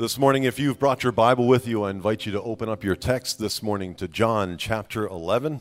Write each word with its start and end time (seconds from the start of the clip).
This 0.00 0.16
morning, 0.16 0.44
if 0.44 0.60
you've 0.60 0.78
brought 0.78 1.02
your 1.02 1.10
Bible 1.10 1.48
with 1.48 1.66
you, 1.66 1.82
I 1.82 1.90
invite 1.90 2.24
you 2.24 2.30
to 2.30 2.40
open 2.42 2.68
up 2.68 2.84
your 2.84 2.94
text 2.94 3.40
this 3.40 3.64
morning 3.64 3.96
to 3.96 4.06
John 4.06 4.56
chapter 4.56 5.08
11. 5.08 5.60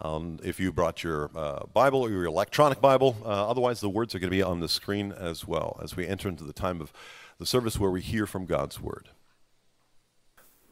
Um, 0.00 0.40
if 0.42 0.58
you 0.58 0.72
brought 0.72 1.04
your 1.04 1.30
uh, 1.36 1.66
Bible 1.72 2.00
or 2.00 2.10
your 2.10 2.24
electronic 2.24 2.80
Bible, 2.80 3.16
uh, 3.24 3.48
otherwise, 3.48 3.78
the 3.78 3.88
words 3.88 4.12
are 4.12 4.18
going 4.18 4.28
to 4.28 4.36
be 4.36 4.42
on 4.42 4.58
the 4.58 4.68
screen 4.68 5.12
as 5.12 5.46
well 5.46 5.78
as 5.80 5.94
we 5.94 6.04
enter 6.04 6.28
into 6.28 6.42
the 6.42 6.52
time 6.52 6.80
of 6.80 6.92
the 7.38 7.46
service 7.46 7.78
where 7.78 7.92
we 7.92 8.00
hear 8.00 8.26
from 8.26 8.44
God's 8.44 8.80
Word. 8.80 9.10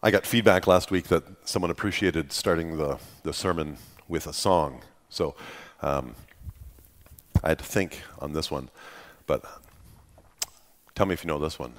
I 0.03 0.11
got 0.11 0.27
feedback 0.27 0.67
last 0.67 0.91
week 0.91 1.07
that 1.07 1.23
someone 1.46 1.71
appreciated 1.71 2.33
starting 2.33 2.79
the, 2.79 2.99
the 3.23 3.33
sermon 3.33 3.77
with 4.09 4.27
a 4.27 4.33
song. 4.33 4.83
So 5.09 5.37
um, 5.83 6.17
I 7.45 7.51
had 7.51 7.59
to 7.59 7.65
think 7.65 8.03
on 8.19 8.33
this 8.33 8.51
one. 8.51 8.71
But 9.29 9.45
tell 10.96 11.07
me 11.07 11.12
if 11.12 11.23
you 11.23 11.29
know 11.29 11.39
this 11.39 11.61
one. 11.61 11.75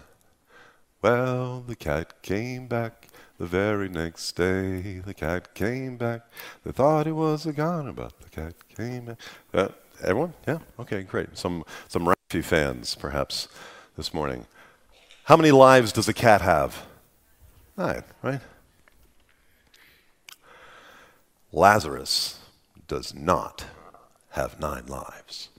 Well, 1.06 1.64
the 1.68 1.76
cat 1.76 2.24
came 2.24 2.66
back 2.66 3.10
the 3.38 3.46
very 3.46 3.90
next 3.90 4.32
day. 4.32 5.02
The 5.06 5.14
cat 5.14 5.54
came 5.54 5.98
back. 5.98 6.22
They 6.64 6.72
thought 6.72 7.06
he 7.06 7.12
was 7.12 7.46
a 7.46 7.54
goner, 7.54 7.94
but 7.94 8.20
the 8.22 8.30
cat 8.30 8.56
came 8.76 9.06
back. 9.06 9.18
Uh, 9.54 9.68
everyone? 10.02 10.34
Yeah? 10.48 10.58
Okay, 10.80 11.04
great. 11.04 11.38
Some, 11.38 11.64
some 11.88 12.08
Raffi 12.08 12.44
fans, 12.44 12.96
perhaps, 12.96 13.48
this 13.96 14.16
morning. 14.16 14.48
How 15.26 15.38
many 15.38 15.52
lives 15.52 15.92
does 15.92 16.10
a 16.10 16.14
cat 16.14 16.42
have? 16.42 16.88
Nine, 17.78 18.02
right? 18.24 18.42
Lazarus 21.52 22.40
does 22.88 23.14
not 23.14 23.66
have 24.32 24.60
nine 24.60 24.88
lives, 24.88 25.50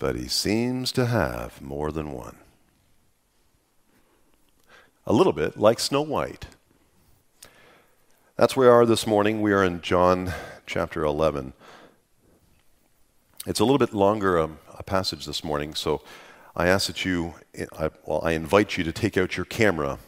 but 0.00 0.16
he 0.16 0.26
seems 0.26 0.90
to 0.90 1.06
have 1.06 1.62
more 1.62 1.92
than 1.92 2.10
one 2.10 2.38
a 5.06 5.12
little 5.12 5.32
bit 5.32 5.58
like 5.58 5.78
Snow 5.78 6.00
White. 6.00 6.46
That's 8.36 8.56
where 8.56 8.68
we 8.68 8.74
are 8.74 8.86
this 8.86 9.06
morning. 9.06 9.42
We 9.42 9.52
are 9.52 9.62
in 9.62 9.82
John 9.82 10.32
chapter 10.66 11.04
11. 11.04 11.52
It's 13.46 13.60
a 13.60 13.64
little 13.64 13.78
bit 13.78 13.92
longer 13.92 14.38
um, 14.38 14.58
a 14.78 14.82
passage 14.82 15.26
this 15.26 15.44
morning, 15.44 15.74
so 15.74 16.02
I 16.56 16.68
ask 16.68 16.86
that 16.86 17.04
you, 17.04 17.34
I, 17.78 17.90
well, 18.06 18.22
I 18.24 18.32
invite 18.32 18.78
you 18.78 18.84
to 18.84 18.92
take 18.92 19.18
out 19.18 19.36
your 19.36 19.44
camera. 19.44 19.98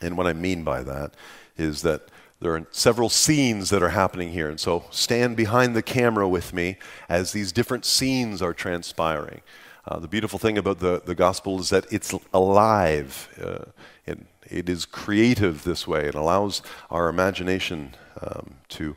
And 0.00 0.16
what 0.16 0.26
I 0.26 0.32
mean 0.32 0.64
by 0.64 0.82
that 0.84 1.12
is 1.58 1.82
that 1.82 2.08
there 2.40 2.54
are 2.54 2.66
several 2.70 3.10
scenes 3.10 3.68
that 3.70 3.82
are 3.82 3.90
happening 3.90 4.30
here. 4.30 4.48
And 4.48 4.58
so 4.58 4.84
stand 4.90 5.36
behind 5.36 5.76
the 5.76 5.82
camera 5.82 6.28
with 6.28 6.54
me 6.54 6.78
as 7.08 7.32
these 7.32 7.52
different 7.52 7.84
scenes 7.84 8.40
are 8.40 8.54
transpiring. 8.54 9.42
Uh, 9.88 9.98
the 9.98 10.08
beautiful 10.08 10.38
thing 10.38 10.58
about 10.58 10.80
the, 10.80 11.00
the 11.06 11.14
gospel 11.14 11.58
is 11.58 11.70
that 11.70 11.90
it's 11.90 12.12
alive. 12.34 13.26
Uh, 13.42 13.64
it, 14.04 14.18
it 14.50 14.68
is 14.68 14.84
creative 14.84 15.64
this 15.64 15.88
way. 15.88 16.04
It 16.04 16.14
allows 16.14 16.60
our 16.90 17.08
imagination 17.08 17.94
um, 18.20 18.56
to, 18.68 18.96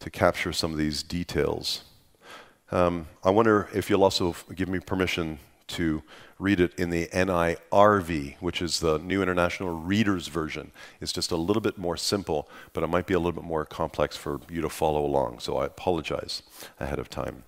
to 0.00 0.10
capture 0.10 0.52
some 0.52 0.72
of 0.72 0.78
these 0.78 1.04
details. 1.04 1.84
Um, 2.72 3.06
I 3.22 3.30
wonder 3.30 3.68
if 3.72 3.88
you'll 3.88 4.02
also 4.02 4.34
give 4.52 4.68
me 4.68 4.80
permission 4.80 5.38
to 5.68 6.02
read 6.40 6.58
it 6.58 6.74
in 6.74 6.90
the 6.90 7.06
NIRV, 7.12 8.34
which 8.40 8.60
is 8.60 8.80
the 8.80 8.98
New 8.98 9.22
International 9.22 9.70
Reader's 9.70 10.26
Version. 10.26 10.72
It's 11.00 11.12
just 11.12 11.30
a 11.30 11.36
little 11.36 11.62
bit 11.62 11.78
more 11.78 11.96
simple, 11.96 12.48
but 12.72 12.82
it 12.82 12.88
might 12.88 13.06
be 13.06 13.14
a 13.14 13.18
little 13.20 13.40
bit 13.40 13.44
more 13.44 13.64
complex 13.64 14.16
for 14.16 14.40
you 14.50 14.60
to 14.62 14.68
follow 14.68 15.04
along, 15.06 15.38
so 15.38 15.58
I 15.58 15.66
apologize 15.66 16.42
ahead 16.80 16.98
of 16.98 17.08
time. 17.08 17.44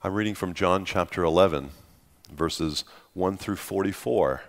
I'm 0.00 0.14
reading 0.14 0.36
from 0.36 0.54
John 0.54 0.84
chapter 0.84 1.24
11, 1.24 1.70
verses 2.34 2.84
1 3.14 3.36
through 3.36 3.56
44. 3.56 4.42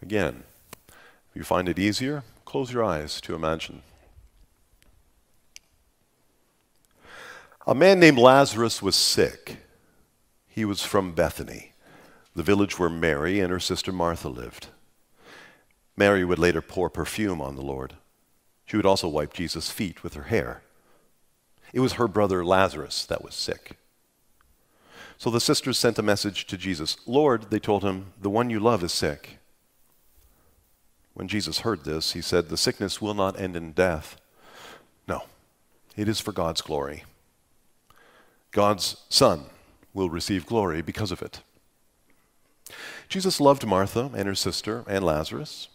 Again, 0.00 0.42
if 0.88 1.36
you 1.36 1.44
find 1.44 1.68
it 1.68 1.78
easier, 1.78 2.24
close 2.44 2.72
your 2.72 2.84
eyes 2.84 3.20
to 3.22 3.34
imagine. 3.34 3.82
A 7.66 7.74
man 7.74 8.00
named 8.00 8.18
Lazarus 8.18 8.82
was 8.82 8.96
sick. 8.96 9.58
He 10.48 10.64
was 10.64 10.82
from 10.82 11.12
Bethany, 11.12 11.72
the 12.34 12.42
village 12.42 12.78
where 12.78 12.90
Mary 12.90 13.40
and 13.40 13.50
her 13.50 13.60
sister 13.60 13.92
Martha 13.92 14.28
lived. 14.28 14.66
Mary 15.96 16.24
would 16.24 16.38
later 16.38 16.60
pour 16.60 16.90
perfume 16.90 17.40
on 17.40 17.54
the 17.54 17.62
Lord. 17.62 17.94
She 18.66 18.76
would 18.76 18.86
also 18.86 19.08
wipe 19.08 19.32
Jesus' 19.32 19.70
feet 19.70 20.02
with 20.02 20.14
her 20.14 20.24
hair. 20.24 20.62
It 21.72 21.80
was 21.80 21.94
her 21.94 22.08
brother 22.08 22.44
Lazarus 22.44 23.04
that 23.06 23.24
was 23.24 23.34
sick. 23.34 23.76
So 25.22 25.30
the 25.30 25.40
sisters 25.40 25.78
sent 25.78 26.00
a 26.00 26.02
message 26.02 26.48
to 26.48 26.56
Jesus 26.56 26.96
Lord, 27.06 27.48
they 27.48 27.60
told 27.60 27.84
him, 27.84 28.06
the 28.20 28.28
one 28.28 28.50
you 28.50 28.58
love 28.58 28.82
is 28.82 28.90
sick. 28.90 29.38
When 31.14 31.28
Jesus 31.28 31.60
heard 31.60 31.84
this, 31.84 32.14
he 32.14 32.20
said, 32.20 32.48
The 32.48 32.56
sickness 32.56 33.00
will 33.00 33.14
not 33.14 33.38
end 33.38 33.54
in 33.54 33.70
death. 33.70 34.16
No, 35.06 35.26
it 35.96 36.08
is 36.08 36.18
for 36.18 36.32
God's 36.32 36.60
glory. 36.60 37.04
God's 38.50 38.96
Son 39.08 39.44
will 39.94 40.10
receive 40.10 40.44
glory 40.44 40.82
because 40.82 41.12
of 41.12 41.22
it. 41.22 41.40
Jesus 43.08 43.40
loved 43.40 43.64
Martha 43.64 44.10
and 44.16 44.26
her 44.26 44.34
sister 44.34 44.82
and 44.88 45.04
Lazarus. 45.04 45.68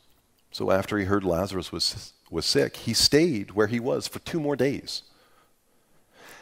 So 0.52 0.72
after 0.72 0.98
he 0.98 1.06
heard 1.06 1.24
Lazarus 1.24 1.72
was, 1.72 2.12
was 2.30 2.46
sick, 2.46 2.76
he 2.76 2.94
stayed 2.94 3.52
where 3.52 3.68
he 3.68 3.80
was 3.80 4.10
for 4.10 4.20
two 4.20 4.42
more 4.42 4.58
days. 4.58 5.04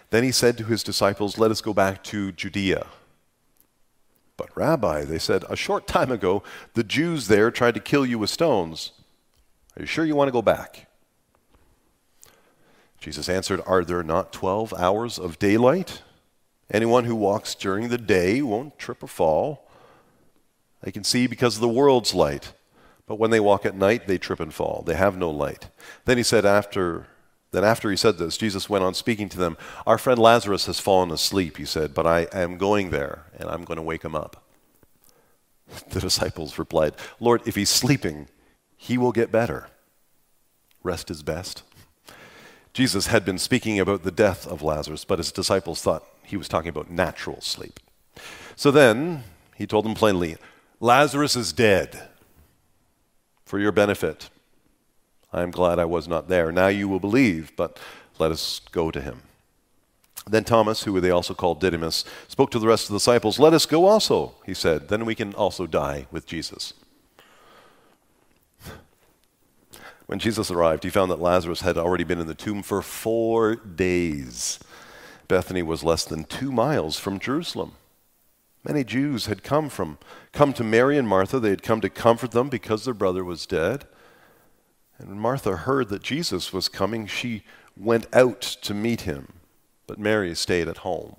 Then 0.09 0.23
he 0.23 0.31
said 0.31 0.57
to 0.57 0.65
his 0.65 0.83
disciples, 0.83 1.37
Let 1.37 1.51
us 1.51 1.61
go 1.61 1.73
back 1.73 2.03
to 2.05 2.31
Judea. 2.31 2.87
But, 4.37 4.55
Rabbi, 4.55 5.05
they 5.05 5.19
said, 5.19 5.45
a 5.49 5.55
short 5.55 5.87
time 5.87 6.11
ago, 6.11 6.43
the 6.73 6.83
Jews 6.83 7.27
there 7.27 7.51
tried 7.51 7.73
to 7.75 7.79
kill 7.79 8.05
you 8.05 8.19
with 8.19 8.29
stones. 8.29 8.91
Are 9.77 9.81
you 9.81 9.85
sure 9.85 10.05
you 10.05 10.15
want 10.15 10.27
to 10.27 10.33
go 10.33 10.41
back? 10.41 10.87
Jesus 12.99 13.29
answered, 13.29 13.61
Are 13.65 13.83
there 13.83 14.03
not 14.03 14.33
12 14.33 14.73
hours 14.73 15.19
of 15.19 15.39
daylight? 15.39 16.01
Anyone 16.71 17.05
who 17.05 17.15
walks 17.15 17.55
during 17.55 17.89
the 17.89 17.97
day 17.97 18.41
won't 18.41 18.79
trip 18.79 19.03
or 19.03 19.07
fall. 19.07 19.69
They 20.81 20.91
can 20.91 21.03
see 21.03 21.27
because 21.27 21.55
of 21.55 21.61
the 21.61 21.67
world's 21.69 22.13
light. 22.13 22.53
But 23.07 23.19
when 23.19 23.29
they 23.29 23.39
walk 23.39 23.65
at 23.65 23.75
night, 23.75 24.07
they 24.07 24.17
trip 24.17 24.39
and 24.39 24.53
fall. 24.53 24.83
They 24.85 24.95
have 24.95 25.15
no 25.15 25.29
light. 25.29 25.69
Then 26.05 26.17
he 26.17 26.23
said, 26.23 26.45
after 26.45 27.07
then 27.55 27.63
after 27.63 27.89
he 27.89 27.95
said 27.95 28.17
this, 28.17 28.37
Jesus 28.37 28.69
went 28.69 28.83
on 28.83 28.93
speaking 28.93 29.29
to 29.29 29.37
them. 29.37 29.57
Our 29.87 29.97
friend 29.97 30.19
Lazarus 30.19 30.65
has 30.65 30.79
fallen 30.79 31.11
asleep, 31.11 31.57
he 31.57 31.65
said, 31.65 31.93
but 31.93 32.05
I 32.05 32.27
am 32.33 32.57
going 32.57 32.89
there 32.89 33.25
and 33.37 33.49
I'm 33.49 33.63
going 33.63 33.77
to 33.77 33.83
wake 33.83 34.03
him 34.03 34.15
up. 34.15 34.43
The 35.89 36.01
disciples 36.01 36.59
replied, 36.59 36.93
Lord, 37.19 37.41
if 37.47 37.55
he's 37.55 37.69
sleeping, 37.69 38.27
he 38.77 38.97
will 38.97 39.11
get 39.11 39.31
better. 39.31 39.67
Rest 40.83 41.09
is 41.09 41.23
best. 41.23 41.63
Jesus 42.73 43.07
had 43.07 43.25
been 43.25 43.39
speaking 43.39 43.79
about 43.79 44.03
the 44.03 44.11
death 44.11 44.45
of 44.45 44.61
Lazarus, 44.61 45.05
but 45.05 45.17
his 45.17 45.31
disciples 45.31 45.81
thought 45.81 46.03
he 46.23 46.37
was 46.37 46.47
talking 46.47 46.69
about 46.69 46.91
natural 46.91 47.41
sleep. 47.41 47.79
So 48.55 48.69
then 48.69 49.23
he 49.55 49.65
told 49.65 49.85
them 49.85 49.95
plainly, 49.95 50.37
Lazarus 50.79 51.35
is 51.35 51.53
dead 51.53 52.09
for 53.45 53.59
your 53.59 53.71
benefit. 53.71 54.29
I 55.35 55.43
am 55.43 55.51
glad 55.51 55.79
I 55.79 55.85
was 55.85 56.07
not 56.07 56.29
there. 56.29 56.49
Now 56.49 56.67
you 56.67 56.87
will 56.87 57.01
believe, 57.01 57.51
but 57.57 57.77
let 58.19 58.31
us 58.31 58.61
go 58.71 58.89
to 58.89 59.01
him. 59.01 59.23
Then 60.27 60.45
Thomas, 60.45 60.83
who 60.83 60.99
they 61.01 61.09
also 61.11 61.33
called 61.33 61.59
Didymus, 61.59 62.05
spoke 62.29 62.51
to 62.51 62.59
the 62.59 62.67
rest 62.67 62.85
of 62.85 62.93
the 62.93 62.99
disciples. 62.99 63.37
Let 63.37 63.51
us 63.53 63.65
go 63.65 63.85
also, 63.85 64.35
he 64.45 64.53
said. 64.53 64.87
Then 64.87 65.03
we 65.03 65.13
can 65.13 65.33
also 65.33 65.67
die 65.67 66.07
with 66.09 66.25
Jesus. 66.25 66.73
When 70.05 70.19
Jesus 70.19 70.49
arrived, 70.49 70.83
he 70.85 70.89
found 70.89 71.11
that 71.11 71.19
Lazarus 71.19 71.61
had 71.61 71.77
already 71.77 72.05
been 72.05 72.21
in 72.21 72.27
the 72.27 72.33
tomb 72.33 72.63
for 72.63 72.81
four 72.81 73.55
days. 73.55 74.57
Bethany 75.27 75.63
was 75.63 75.83
less 75.83 76.05
than 76.05 76.23
two 76.23 76.51
miles 76.51 76.97
from 76.97 77.19
Jerusalem. 77.19 77.73
Many 78.63 78.85
Jews 78.85 79.25
had 79.25 79.43
come 79.43 79.67
from 79.69 79.97
come 80.31 80.53
to 80.53 80.63
Mary 80.63 80.97
and 80.97 81.07
Martha. 81.07 81.41
They 81.41 81.49
had 81.49 81.61
come 81.61 81.81
to 81.81 81.89
comfort 81.89 82.31
them 82.31 82.47
because 82.47 82.85
their 82.85 82.93
brother 82.93 83.25
was 83.25 83.45
dead. 83.45 83.85
And 84.97 85.09
when 85.09 85.19
Martha 85.19 85.57
heard 85.57 85.89
that 85.89 86.03
Jesus 86.03 86.53
was 86.53 86.69
coming, 86.69 87.05
she 87.07 87.43
went 87.77 88.07
out 88.13 88.41
to 88.41 88.73
meet 88.73 89.01
him, 89.01 89.33
but 89.87 89.99
Mary 89.99 90.33
stayed 90.35 90.67
at 90.67 90.77
home. 90.77 91.17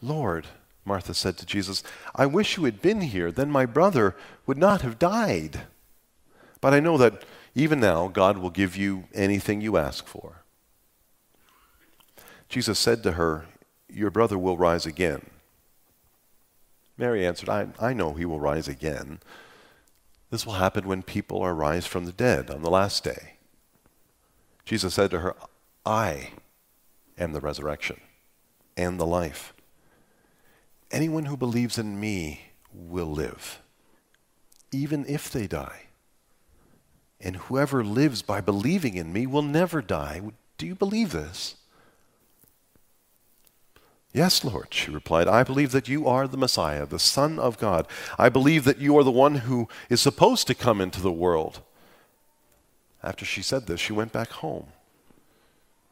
Lord, 0.00 0.46
Martha 0.84 1.12
said 1.14 1.36
to 1.38 1.46
Jesus, 1.46 1.82
I 2.14 2.26
wish 2.26 2.56
you 2.56 2.64
had 2.64 2.80
been 2.80 3.00
here, 3.00 3.30
then 3.30 3.50
my 3.50 3.66
brother 3.66 4.16
would 4.46 4.58
not 4.58 4.82
have 4.82 4.98
died. 4.98 5.62
But 6.60 6.72
I 6.72 6.80
know 6.80 6.96
that 6.98 7.24
even 7.54 7.80
now 7.80 8.08
God 8.08 8.38
will 8.38 8.50
give 8.50 8.76
you 8.76 9.04
anything 9.12 9.60
you 9.60 9.76
ask 9.76 10.06
for. 10.06 10.42
Jesus 12.48 12.78
said 12.78 13.02
to 13.02 13.12
her, 13.12 13.46
Your 13.88 14.10
brother 14.10 14.38
will 14.38 14.56
rise 14.56 14.86
again. 14.86 15.26
Mary 16.96 17.26
answered, 17.26 17.48
I, 17.48 17.68
I 17.80 17.92
know 17.92 18.14
he 18.14 18.24
will 18.24 18.40
rise 18.40 18.68
again 18.68 19.20
this 20.30 20.46
will 20.46 20.54
happen 20.54 20.86
when 20.86 21.02
people 21.02 21.42
are 21.42 21.54
raised 21.54 21.88
from 21.88 22.04
the 22.04 22.12
dead 22.12 22.50
on 22.50 22.62
the 22.62 22.70
last 22.70 23.04
day. 23.04 23.34
Jesus 24.64 24.94
said 24.94 25.10
to 25.10 25.20
her, 25.20 25.34
I 25.84 26.30
am 27.18 27.32
the 27.32 27.40
resurrection 27.40 28.00
and 28.76 28.98
the 28.98 29.06
life. 29.06 29.52
Anyone 30.90 31.26
who 31.26 31.36
believes 31.36 31.78
in 31.78 32.00
me 32.00 32.52
will 32.72 33.10
live, 33.10 33.60
even 34.72 35.04
if 35.06 35.30
they 35.30 35.46
die. 35.46 35.86
And 37.20 37.36
whoever 37.36 37.84
lives 37.84 38.22
by 38.22 38.40
believing 38.40 38.96
in 38.96 39.12
me 39.12 39.26
will 39.26 39.42
never 39.42 39.82
die. 39.82 40.22
Do 40.56 40.66
you 40.66 40.74
believe 40.74 41.12
this? 41.12 41.56
Yes, 44.12 44.44
Lord, 44.44 44.68
she 44.70 44.90
replied. 44.90 45.28
I 45.28 45.44
believe 45.44 45.70
that 45.70 45.88
you 45.88 46.08
are 46.08 46.26
the 46.26 46.36
Messiah, 46.36 46.84
the 46.84 46.98
Son 46.98 47.38
of 47.38 47.58
God. 47.58 47.86
I 48.18 48.28
believe 48.28 48.64
that 48.64 48.78
you 48.78 48.98
are 48.98 49.04
the 49.04 49.10
one 49.10 49.36
who 49.36 49.68
is 49.88 50.00
supposed 50.00 50.46
to 50.48 50.54
come 50.54 50.80
into 50.80 51.00
the 51.00 51.12
world. 51.12 51.60
After 53.02 53.24
she 53.24 53.40
said 53.40 53.66
this, 53.66 53.80
she 53.80 53.92
went 53.92 54.12
back 54.12 54.30
home. 54.30 54.66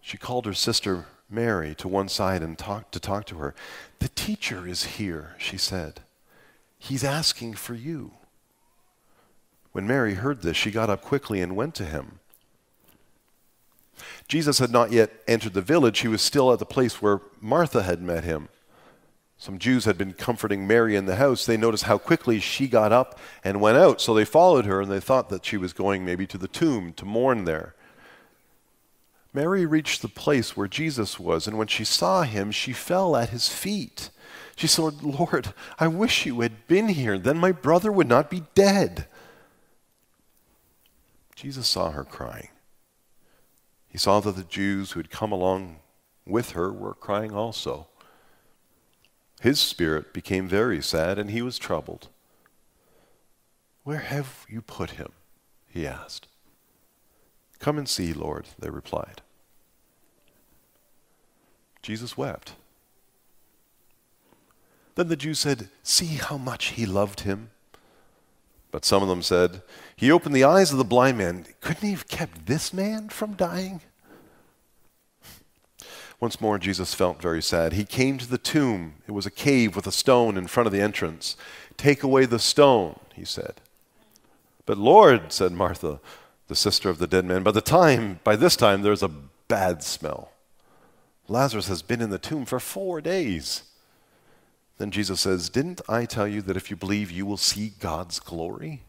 She 0.01 0.17
called 0.17 0.47
her 0.47 0.55
sister 0.55 1.07
Mary 1.31 1.75
to 1.77 1.87
one 1.87 2.09
side 2.09 2.43
and 2.43 2.59
talked 2.59 2.93
to 2.93 3.01
talk 3.01 3.25
to 3.27 3.37
her. 3.37 3.55
The 4.01 4.09
teacher 4.09 4.67
is 4.67 4.85
here, 4.97 5.37
she 5.39 5.57
said. 5.57 6.01
He's 6.79 7.05
asking 7.05 7.55
for 7.55 7.75
you. 7.75 8.13
When 9.73 9.87
Mary 9.87 10.15
heard 10.15 10.43
this, 10.43 10.57
she 10.57 10.71
got 10.71 10.91
up 10.91 11.03
quickly 11.03 11.41
and 11.41 11.55
went 11.55 11.75
to 11.77 11.85
him. 11.85 12.19
Jesus 14.29 14.59
had 14.59 14.71
not 14.71 14.93
yet 14.93 15.11
entered 15.27 15.55
the 15.55 15.63
village. 15.63 16.01
He 16.01 16.09
was 16.09 16.23
still 16.23 16.53
at 16.53 16.59
the 16.59 16.67
place 16.67 17.01
where 17.01 17.21
Martha 17.41 17.83
had 17.83 18.03
met 18.03 18.25
him. 18.25 18.49
Some 19.41 19.59
Jews 19.59 19.85
had 19.85 19.97
been 19.97 20.15
comforting 20.15 20.67
Mary 20.67 20.97
in 20.97 21.07
the 21.07 21.17
house. 21.17 21.47
They 21.47 21.57
noticed 21.57 21.85
how 21.85 21.97
quickly 21.97 22.41
she 22.41 22.67
got 22.67 22.93
up 22.93 23.19
and 23.45 23.61
went 23.61 23.79
out, 23.79 24.01
so 24.01 24.13
they 24.13 24.25
followed 24.25 24.65
her 24.65 24.83
and 24.83 24.91
they 24.91 24.99
thought 24.99 25.29
that 25.29 25.45
she 25.45 25.57
was 25.57 25.73
going 25.73 26.05
maybe 26.05 26.27
to 26.27 26.39
the 26.39 26.49
tomb 26.49 26.93
to 26.95 27.05
mourn 27.05 27.45
there. 27.45 27.75
Mary 29.33 29.65
reached 29.65 30.03
the 30.03 30.09
place 30.09 30.57
where 30.57 30.67
Jesus 30.67 31.21
was, 31.21 31.47
and 31.47 31.57
when 31.57 31.69
she 31.69 31.85
saw 31.85 32.23
him, 32.23 32.51
she 32.51 32.73
fell 32.73 33.15
at 33.15 33.29
his 33.29 33.49
feet. 33.49 34.11
She 34.57 34.67
said, 34.67 35.03
Lord, 35.03 35.55
I 35.79 35.87
wish 35.87 36.27
you 36.27 36.41
had 36.41 36.67
been 36.67 36.89
here. 36.89 37.17
Then 37.17 37.39
my 37.39 37.53
brother 37.53 37.93
would 37.93 38.09
not 38.09 38.31
be 38.31 38.43
dead. 38.57 39.07
Jesus 41.37 41.69
saw 41.69 41.91
her 41.91 42.03
crying. 42.03 42.49
He 43.89 43.99
saw 43.99 44.21
that 44.21 44.37
the 44.37 44.45
Jews 44.45 44.93
who 44.93 45.01
had 45.01 45.11
come 45.11 45.33
along 45.33 45.81
with 46.27 46.51
her 46.51 46.73
were 46.73 46.95
crying 46.95 47.33
also. 47.33 47.89
His 49.41 49.59
spirit 49.61 50.13
became 50.13 50.49
very 50.49 50.83
sad, 50.83 51.19
and 51.19 51.31
he 51.31 51.43
was 51.43 51.59
troubled. 51.59 52.09
Where 53.85 53.99
have 53.99 54.45
you 54.49 54.61
put 54.61 54.91
him? 54.91 55.13
he 55.69 55.87
asked. 55.87 56.29
Come 57.59 57.79
and 57.79 57.89
see, 57.89 58.13
Lord, 58.13 58.47
they 58.59 58.71
replied. 58.71 59.23
Jesus 61.83 62.17
wept. 62.17 62.53
Then 64.95 65.09
the 65.09 65.17
Jews 65.17 65.39
said, 65.39 65.71
See 65.83 66.17
how 66.17 66.37
much 66.37 66.71
he 66.71 66.85
loved 66.85 67.21
him. 67.21 67.51
But 68.71 68.85
some 68.85 69.03
of 69.03 69.09
them 69.09 69.23
said, 69.23 69.63
He 69.97 70.11
opened 70.11 70.35
the 70.35 70.45
eyes 70.45 70.73
of 70.73 70.79
the 70.79 70.85
blind 70.85 71.19
man. 71.19 71.47
Couldn't 71.61 71.87
he 71.87 71.93
have 71.93 72.09
kept 72.09 72.47
this 72.47 72.73
man 72.73 73.09
from 73.09 73.33
dying? 73.33 73.81
Once 76.21 76.41
more, 76.41 76.59
Jesus 76.59 76.95
felt 76.95 77.23
very 77.23 77.43
sad. 77.43 77.73
He 77.73 77.85
came 77.85 78.19
to 78.19 78.29
the 78.29 78.39
tomb. 78.39 78.95
It 79.07 79.13
was 79.13 79.25
a 79.25 79.31
cave 79.31 79.77
with 79.77 79.87
a 79.87 79.93
stone 79.93 80.37
in 80.37 80.49
front 80.49 80.67
of 80.67 80.73
the 80.73 80.81
entrance. 80.81 81.37
Take 81.77 82.03
away 82.03 82.27
the 82.27 82.41
stone, 82.41 82.99
he 83.15 83.25
said. 83.25 83.61
But 84.67 84.79
Lord, 84.79 85.33
said 85.33 85.53
Martha, 85.53 86.01
the 86.49 86.57
sister 86.57 86.91
of 86.91 86.99
the 86.99 87.07
dead 87.07 87.25
man, 87.25 87.45
by 87.45 87.53
the 87.53 87.61
time, 87.61 88.19
by 88.25 88.35
this 88.35 88.57
time, 88.57 88.83
there's 88.83 89.03
a 89.03 89.11
bad 89.47 89.83
smell. 89.83 90.33
Lazarus 91.29 91.69
has 91.69 91.83
been 91.83 92.03
in 92.03 92.11
the 92.11 92.19
tomb 92.19 92.45
for 92.45 92.59
four 92.59 93.01
days. 93.01 93.63
Then 94.79 94.91
Jesus 94.93 95.21
says, 95.21 95.49
Didn't 95.49 95.81
I 95.89 96.05
tell 96.05 96.27
you 96.27 96.41
that 96.43 96.57
if 96.57 96.71
you 96.71 96.77
believe, 96.77 97.11
you 97.11 97.27
will 97.27 97.37
see 97.37 97.73
God's 97.81 98.21
glory? 98.21 98.83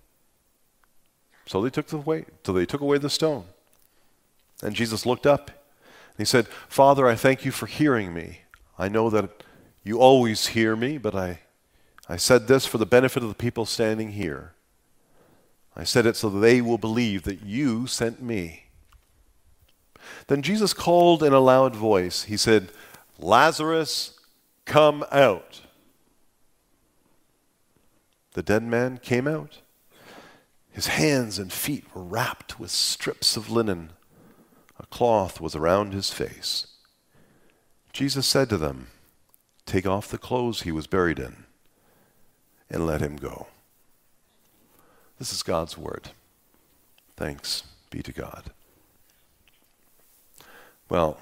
So 1.46 1.62
they 1.62 1.72
took, 1.72 1.88
the 1.88 1.98
away, 1.98 2.26
so 2.46 2.54
they 2.54 2.68
took 2.68 2.82
away 2.82 3.00
the 3.00 3.10
stone. 3.10 3.46
And 4.62 4.76
Jesus 4.76 5.06
looked 5.06 5.26
up 5.26 5.48
and 5.48 6.18
he 6.20 6.26
said, 6.26 6.48
Father, 6.48 7.08
I 7.08 7.16
thank 7.16 7.44
you 7.44 7.52
for 7.52 7.66
hearing 7.66 8.14
me. 8.14 8.42
I 8.78 8.88
know 8.88 9.10
that 9.10 9.44
you 9.84 10.00
always 10.00 10.48
hear 10.48 10.76
me, 10.76 11.00
but 11.00 11.16
I, 11.16 11.40
I 12.08 12.18
said 12.18 12.48
this 12.48 12.68
for 12.68 12.78
the 12.78 12.86
benefit 12.86 13.24
of 13.24 13.30
the 13.30 13.36
people 13.36 13.66
standing 13.66 14.12
here. 14.12 14.54
I 15.76 15.84
said 15.86 16.06
it 16.06 16.16
so 16.16 16.30
that 16.30 16.40
they 16.40 16.62
will 16.62 16.78
believe 16.78 17.24
that 17.24 17.42
you 17.42 17.88
sent 17.88 18.22
me. 18.22 18.66
Then 20.28 20.42
Jesus 20.44 20.74
called 20.74 21.24
in 21.24 21.34
a 21.34 21.40
loud 21.40 21.76
voice. 21.76 22.24
He 22.24 22.38
said, 22.38 22.70
Lazarus, 23.18 24.20
come 24.66 25.04
out. 25.12 25.62
The 28.40 28.44
dead 28.44 28.64
man 28.64 29.00
came 29.00 29.28
out. 29.28 29.58
His 30.72 30.88
hands 30.88 31.40
and 31.40 31.52
feet 31.52 31.84
were 31.94 32.02
wrapped 32.02 32.58
with 32.58 32.72
strips 32.72 33.36
of 33.36 33.50
linen. 33.50 33.92
A 34.80 34.86
cloth 34.86 35.42
was 35.42 35.58
around 35.58 35.92
his 35.92 36.14
face. 36.14 36.68
Jesus 37.92 38.26
said 38.26 38.48
to 38.48 38.56
them, 38.56 38.88
Take 39.66 39.86
off 39.86 40.08
the 40.08 40.18
clothes 40.18 40.62
he 40.62 40.72
was 40.72 40.88
buried 40.88 41.20
in 41.20 41.44
and 42.70 42.88
let 42.88 43.02
him 43.02 43.18
go. 43.18 43.48
This 45.18 45.34
is 45.34 45.44
God's 45.44 45.78
word. 45.78 46.12
Thanks 47.18 47.64
be 47.90 48.02
to 48.02 48.14
God. 48.14 48.52
Well, 50.88 51.20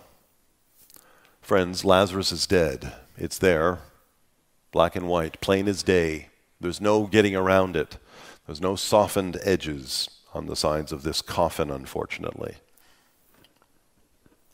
friends, 1.42 1.84
Lazarus 1.84 2.32
is 2.32 2.46
dead. 2.46 2.94
It's 3.18 3.40
there, 3.40 3.80
black 4.72 4.96
and 4.96 5.08
white, 5.08 5.42
plain 5.42 5.68
as 5.68 5.82
day. 5.82 6.28
There's 6.60 6.82
no 6.82 7.06
getting 7.06 7.36
around 7.36 7.76
it. 7.76 7.98
There's 8.46 8.62
no 8.62 8.76
softened 8.76 9.38
edges 9.44 10.10
on 10.34 10.48
the 10.48 10.56
sides 10.56 10.92
of 10.92 11.04
this 11.04 11.22
coffin, 11.22 11.70
unfortunately. 11.70 12.56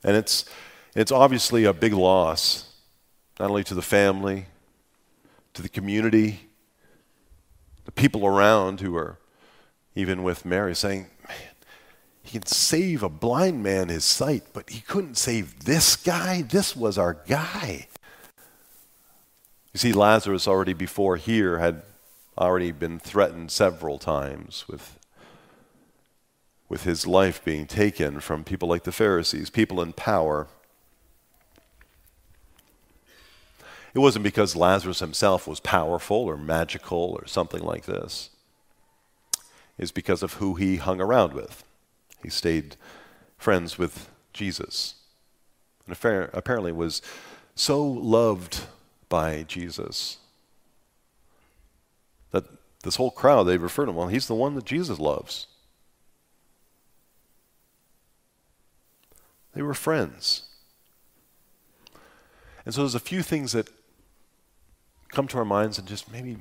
And 0.04 0.16
it's, 0.16 0.46
it's 0.96 1.12
obviously 1.12 1.64
a 1.64 1.74
big 1.74 1.94
loss, 1.94 2.74
not 3.40 3.50
only 3.50 3.64
to 3.66 3.74
the 3.74 3.82
family, 3.82 4.48
to 5.54 5.62
the 5.62 5.70
community, 5.70 6.50
the 7.86 7.92
people 7.92 8.26
around 8.26 8.82
who 8.82 8.96
are 8.96 9.18
even 9.96 10.24
with 10.24 10.46
Mary 10.46 10.76
saying, 10.76 11.08
Man, 11.28 11.38
he 12.24 12.40
can 12.40 12.46
save 12.46 13.04
a 13.04 13.10
blind 13.10 13.62
man 13.62 13.90
his 13.90 14.06
sight, 14.06 14.44
but 14.54 14.70
he 14.70 14.82
couldn't 14.82 15.16
save 15.16 15.66
this 15.66 15.96
guy. 15.96 16.42
This 16.42 16.76
was 16.76 16.98
our 16.98 17.14
guy. 17.28 17.88
You 19.74 19.80
see, 19.80 19.94
Lazarus 19.94 20.48
already 20.48 20.74
before 20.74 21.18
here 21.18 21.60
had 21.60 21.82
already 22.38 22.72
been 22.72 23.00
threatened 23.00 23.52
several 23.52 24.00
times 24.00 24.66
with, 24.68 24.98
with 26.70 26.84
his 26.84 27.06
life 27.06 27.44
being 27.44 27.68
taken 27.68 28.20
from 28.20 28.44
people 28.44 28.68
like 28.68 28.84
the 28.84 28.92
Pharisees, 28.92 29.50
people 29.50 29.82
in 29.82 29.94
power. 29.94 30.48
It 33.94 34.00
wasn't 34.00 34.24
because 34.24 34.56
Lazarus 34.56 35.00
himself 35.00 35.48
was 35.48 35.60
powerful 35.60 36.18
or 36.18 36.38
magical 36.38 37.18
or 37.20 37.28
something 37.28 37.62
like 37.62 37.86
this. 37.86 38.32
It's 39.78 39.92
because 39.92 40.24
of 40.24 40.34
who 40.34 40.56
he 40.56 40.78
hung 40.78 41.00
around 41.00 41.34
with. 41.34 41.64
He 42.24 42.30
stayed 42.30 42.76
friends 43.38 43.78
with 43.78 44.10
Jesus 44.32 44.96
and 45.86 45.96
apparently 46.34 46.72
was 46.72 47.02
so 47.56 47.84
loved 47.84 48.62
by 49.10 49.44
Jesus 49.44 50.18
this 52.84 52.98
whole 52.98 53.12
crowd, 53.12 53.44
they 53.44 53.58
refer 53.58 53.86
to 53.86 53.92
him, 53.92 53.98
well, 53.98 54.08
he's 54.08 54.28
the 54.28 54.36
one 54.36 54.56
that 54.56 54.66
Jesus 54.66 55.00
loves. 55.00 55.48
They 59.56 59.62
were 59.62 59.74
friends. 59.74 60.44
And 62.66 62.74
so 62.74 62.82
there's 62.82 62.96
a 62.96 63.00
few 63.00 63.22
things 63.22 63.52
that 63.54 63.70
come 65.10 65.28
to 65.28 65.38
our 65.38 65.46
minds 65.46 65.78
and 65.78 65.88
just 65.88 66.12
maybe 66.12 66.38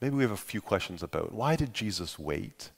maybe 0.00 0.16
we 0.16 0.22
have 0.22 0.30
a 0.30 0.36
few 0.36 0.60
questions 0.60 1.02
about 1.02 1.32
why 1.32 1.56
did 1.56 1.74
Jesus 1.74 2.18
wait? 2.18 2.70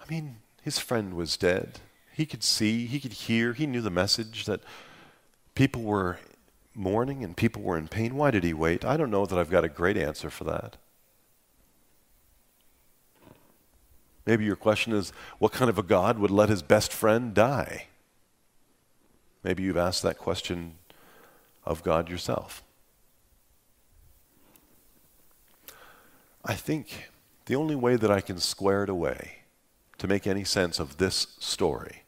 I 0.00 0.10
mean, 0.10 0.36
his 0.62 0.78
friend 0.78 1.14
was 1.14 1.36
dead. 1.36 1.80
He 2.12 2.26
could 2.26 2.42
see, 2.42 2.86
he 2.86 3.00
could 3.00 3.12
hear, 3.12 3.52
he 3.52 3.66
knew 3.66 3.80
the 3.80 3.90
message 3.90 4.44
that 4.44 4.60
people 5.54 5.82
were 5.82 6.18
mourning 6.74 7.24
and 7.24 7.36
people 7.36 7.62
were 7.62 7.78
in 7.78 7.88
pain. 7.88 8.16
Why 8.16 8.30
did 8.30 8.44
he 8.44 8.52
wait? 8.52 8.84
I 8.84 8.96
don't 8.96 9.10
know 9.10 9.26
that 9.26 9.38
I've 9.38 9.50
got 9.50 9.64
a 9.64 9.68
great 9.68 9.96
answer 9.96 10.30
for 10.30 10.44
that. 10.44 10.76
Maybe 14.26 14.44
your 14.44 14.56
question 14.56 14.92
is 14.92 15.12
what 15.38 15.52
kind 15.52 15.68
of 15.68 15.78
a 15.78 15.82
God 15.82 16.18
would 16.18 16.30
let 16.30 16.48
his 16.48 16.62
best 16.62 16.92
friend 16.92 17.34
die? 17.34 17.86
Maybe 19.42 19.62
you've 19.62 19.76
asked 19.76 20.02
that 20.02 20.18
question 20.18 20.76
of 21.64 21.82
God 21.82 22.08
yourself. 22.08 22.62
I 26.44 26.54
think 26.54 27.10
the 27.46 27.56
only 27.56 27.74
way 27.74 27.96
that 27.96 28.10
I 28.10 28.20
can 28.20 28.38
square 28.38 28.84
it 28.84 28.88
away 28.88 29.38
to 29.98 30.08
make 30.08 30.26
any 30.26 30.44
sense 30.44 30.80
of 30.80 30.96
this 30.96 31.36
story 31.38 32.02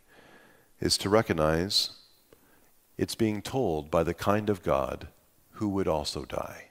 is 0.80 0.98
to 0.98 1.08
recognize 1.08 1.90
it's 2.96 3.14
being 3.14 3.42
told 3.42 3.90
by 3.90 4.02
the 4.02 4.14
kind 4.14 4.50
of 4.50 4.62
God 4.62 5.08
who 5.52 5.68
would 5.68 5.88
also 5.88 6.24
die. 6.24 6.68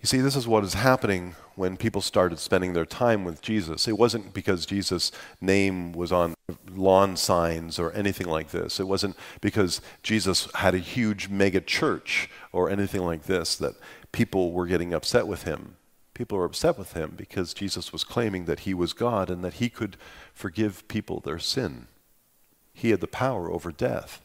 You 0.00 0.06
see, 0.06 0.20
this 0.20 0.36
is 0.36 0.46
what 0.46 0.62
is 0.62 0.74
happening 0.74 1.34
when 1.56 1.76
people 1.76 2.00
started 2.00 2.38
spending 2.38 2.72
their 2.72 2.86
time 2.86 3.24
with 3.24 3.42
Jesus. 3.42 3.88
It 3.88 3.98
wasn't 3.98 4.32
because 4.32 4.64
Jesus' 4.64 5.10
name 5.40 5.92
was 5.92 6.12
on 6.12 6.34
lawn 6.70 7.16
signs 7.16 7.80
or 7.80 7.92
anything 7.92 8.28
like 8.28 8.50
this. 8.50 8.78
It 8.78 8.86
wasn't 8.86 9.16
because 9.40 9.80
Jesus 10.04 10.48
had 10.54 10.76
a 10.76 10.78
huge 10.78 11.28
mega 11.28 11.60
church 11.60 12.30
or 12.52 12.70
anything 12.70 13.02
like 13.02 13.24
this 13.24 13.56
that 13.56 13.74
people 14.12 14.52
were 14.52 14.66
getting 14.66 14.94
upset 14.94 15.26
with 15.26 15.42
him. 15.42 15.74
People 16.14 16.38
were 16.38 16.44
upset 16.44 16.78
with 16.78 16.92
him 16.92 17.14
because 17.16 17.52
Jesus 17.52 17.92
was 17.92 18.04
claiming 18.04 18.44
that 18.44 18.60
he 18.60 18.74
was 18.74 18.92
God 18.92 19.28
and 19.28 19.44
that 19.44 19.54
he 19.54 19.68
could 19.68 19.96
forgive 20.32 20.86
people 20.86 21.18
their 21.18 21.40
sin. 21.40 21.88
He 22.72 22.90
had 22.90 23.00
the 23.00 23.08
power 23.08 23.50
over 23.50 23.72
death. 23.72 24.24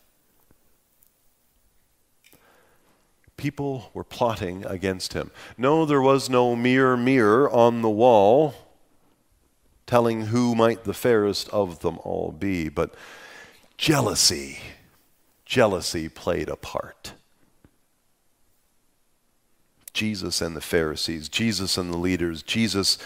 People 3.38 3.90
were 3.94 4.04
plotting 4.04 4.66
against 4.66 5.13
him. 5.13 5.32
No, 5.58 5.86
there 5.86 6.02
was 6.02 6.30
no 6.30 6.56
mere 6.56 6.96
mirror 6.96 7.50
on 7.50 7.82
the 7.82 7.90
wall 7.90 8.56
telling 9.86 10.28
who 10.28 10.56
might 10.56 10.84
the 10.84 10.94
fairest 10.94 11.50
of 11.50 11.80
them 11.80 12.00
all 12.04 12.32
be, 12.32 12.70
but 12.70 12.96
jealousy, 13.78 14.60
jealousy 15.46 16.10
played 16.10 16.50
a 16.50 16.56
part. 16.56 17.13
Jesus 19.94 20.42
and 20.42 20.56
the 20.56 20.62
Pharisees, 20.62 21.30
Jesus 21.30 21.78
and 21.78 21.94
the 21.94 21.98
leaders, 21.98 22.42
Jesus, 22.42 22.98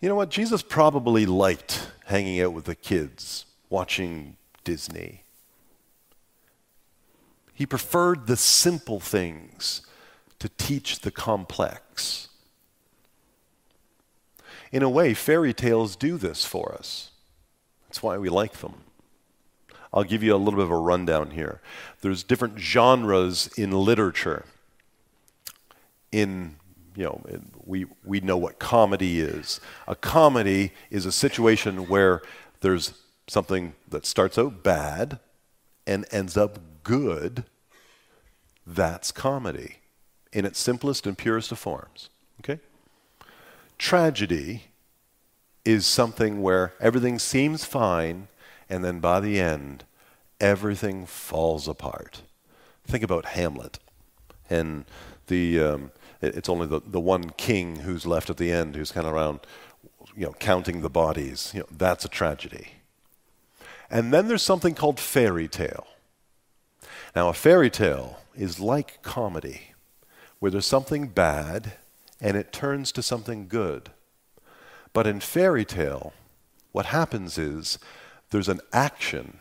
you 0.00 0.08
know 0.08 0.16
what? 0.16 0.30
Jesus 0.30 0.62
probably 0.62 1.26
liked 1.26 1.90
hanging 2.06 2.40
out 2.40 2.52
with 2.52 2.64
the 2.64 2.74
kids, 2.74 3.46
watching 3.70 4.36
Disney. 4.64 5.22
He 7.58 7.66
preferred 7.66 8.28
the 8.28 8.36
simple 8.36 9.00
things 9.00 9.82
to 10.38 10.48
teach 10.48 11.00
the 11.00 11.10
complex. 11.10 12.28
In 14.70 14.84
a 14.84 14.88
way, 14.88 15.12
fairy 15.12 15.52
tales 15.52 15.96
do 15.96 16.18
this 16.18 16.44
for 16.44 16.72
us. 16.72 17.10
That's 17.88 18.00
why 18.00 18.16
we 18.16 18.28
like 18.28 18.58
them. 18.58 18.74
I'll 19.92 20.04
give 20.04 20.22
you 20.22 20.36
a 20.36 20.38
little 20.38 20.56
bit 20.56 20.66
of 20.66 20.70
a 20.70 20.78
rundown 20.78 21.32
here. 21.32 21.60
There's 22.00 22.22
different 22.22 22.60
genres 22.60 23.48
in 23.58 23.72
literature. 23.72 24.44
In, 26.12 26.58
you 26.94 27.06
know, 27.06 27.20
we, 27.66 27.86
we 28.04 28.20
know 28.20 28.36
what 28.36 28.60
comedy 28.60 29.18
is. 29.18 29.60
A 29.88 29.96
comedy 29.96 30.70
is 30.90 31.06
a 31.06 31.10
situation 31.10 31.88
where 31.88 32.22
there's 32.60 32.92
something 33.26 33.72
that 33.88 34.06
starts 34.06 34.38
out 34.38 34.62
bad 34.62 35.18
and 35.88 36.06
ends 36.12 36.36
up 36.36 36.60
good, 36.88 37.44
that's 38.66 39.12
comedy 39.12 39.76
in 40.32 40.46
its 40.46 40.58
simplest 40.58 41.06
and 41.06 41.18
purest 41.18 41.52
of 41.52 41.58
forms. 41.58 42.08
Okay? 42.40 42.60
Tragedy 43.76 44.64
is 45.66 45.84
something 45.86 46.40
where 46.40 46.72
everything 46.80 47.18
seems 47.18 47.64
fine, 47.64 48.28
and 48.70 48.82
then 48.82 49.00
by 49.00 49.20
the 49.20 49.38
end, 49.38 49.84
everything 50.40 51.04
falls 51.04 51.68
apart. 51.68 52.22
Think 52.86 53.04
about 53.04 53.26
Hamlet. 53.26 53.78
And 54.48 54.86
the, 55.26 55.60
um, 55.60 55.90
it's 56.22 56.48
only 56.48 56.66
the, 56.66 56.80
the 56.80 57.00
one 57.00 57.30
king 57.36 57.80
who's 57.80 58.06
left 58.06 58.30
at 58.30 58.38
the 58.38 58.50
end 58.50 58.76
who's 58.76 58.92
kind 58.92 59.06
of 59.06 59.12
around, 59.12 59.40
you 60.16 60.24
know, 60.24 60.34
counting 60.38 60.80
the 60.80 60.88
bodies. 60.88 61.52
You 61.52 61.60
know, 61.60 61.66
that's 61.70 62.06
a 62.06 62.08
tragedy. 62.08 62.68
And 63.90 64.10
then 64.10 64.26
there's 64.26 64.42
something 64.42 64.74
called 64.74 64.98
fairy 64.98 65.48
tale. 65.48 65.86
Now, 67.14 67.28
a 67.28 67.34
fairy 67.34 67.70
tale 67.70 68.18
is 68.34 68.60
like 68.60 69.02
comedy, 69.02 69.72
where 70.38 70.50
there's 70.50 70.66
something 70.66 71.08
bad 71.08 71.72
and 72.20 72.36
it 72.36 72.52
turns 72.52 72.92
to 72.92 73.02
something 73.02 73.48
good. 73.48 73.90
But 74.92 75.06
in 75.06 75.20
fairy 75.20 75.64
tale, 75.64 76.12
what 76.72 76.86
happens 76.86 77.38
is 77.38 77.78
there's 78.30 78.48
an 78.48 78.60
action 78.72 79.38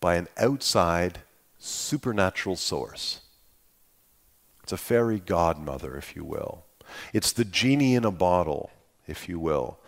by 0.00 0.16
an 0.16 0.28
outside 0.36 1.20
supernatural 1.58 2.56
source. 2.56 3.20
It's 4.62 4.72
a 4.72 4.76
fairy 4.76 5.20
godmother, 5.20 5.96
if 5.96 6.14
you 6.14 6.24
will. 6.24 6.64
It's 7.12 7.32
the 7.32 7.44
genie 7.44 7.94
in 7.94 8.04
a 8.04 8.10
bottle, 8.10 8.70
if 9.06 9.28
you 9.28 9.38
will. 9.38 9.78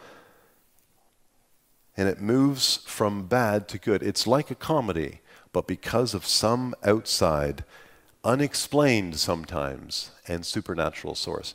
And 1.96 2.08
it 2.08 2.20
moves 2.20 2.78
from 2.78 3.26
bad 3.26 3.68
to 3.68 3.78
good. 3.78 4.02
It's 4.02 4.26
like 4.26 4.50
a 4.50 4.56
comedy 4.56 5.20
but 5.54 5.66
because 5.66 6.12
of 6.12 6.26
some 6.26 6.74
outside, 6.84 7.64
unexplained 8.24 9.16
sometimes, 9.16 10.10
and 10.26 10.44
supernatural 10.44 11.14
source. 11.14 11.54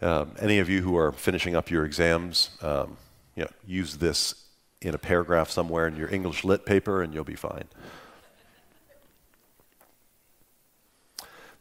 Um, 0.00 0.32
any 0.38 0.58
of 0.58 0.68
you 0.68 0.82
who 0.82 0.96
are 0.96 1.12
finishing 1.12 1.54
up 1.54 1.70
your 1.70 1.84
exams, 1.84 2.50
um, 2.62 2.96
you 3.34 3.44
know, 3.44 3.50
use 3.66 3.96
this 3.98 4.34
in 4.80 4.94
a 4.94 4.98
paragraph 4.98 5.50
somewhere 5.50 5.86
in 5.86 5.96
your 5.96 6.12
English 6.12 6.44
lit 6.44 6.64
paper, 6.64 7.02
and 7.02 7.12
you'll 7.12 7.24
be 7.24 7.34
fine. 7.34 7.64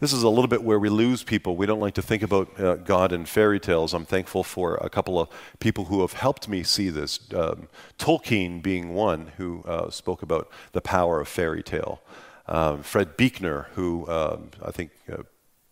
This 0.01 0.13
is 0.13 0.23
a 0.23 0.29
little 0.29 0.47
bit 0.47 0.63
where 0.63 0.79
we 0.79 0.89
lose 0.89 1.21
people. 1.21 1.55
We 1.55 1.67
don't 1.67 1.79
like 1.79 1.93
to 1.93 2.01
think 2.01 2.23
about 2.23 2.59
uh, 2.59 2.77
God 2.77 3.11
in 3.11 3.23
fairy 3.25 3.59
tales. 3.59 3.93
I'm 3.93 4.03
thankful 4.03 4.43
for 4.43 4.77
a 4.77 4.89
couple 4.89 5.19
of 5.19 5.29
people 5.59 5.85
who 5.85 6.01
have 6.01 6.13
helped 6.13 6.49
me 6.49 6.63
see 6.63 6.89
this. 6.89 7.19
Um, 7.35 7.67
Tolkien 7.99 8.63
being 8.63 8.95
one 8.95 9.33
who 9.37 9.61
uh, 9.61 9.91
spoke 9.91 10.23
about 10.23 10.49
the 10.71 10.81
power 10.81 11.21
of 11.21 11.27
fairy 11.27 11.61
tale. 11.61 12.01
Um, 12.47 12.81
Fred 12.81 13.15
Buechner, 13.15 13.67
who 13.75 14.09
um, 14.09 14.49
I 14.65 14.71
think 14.71 14.89
uh, 15.07 15.17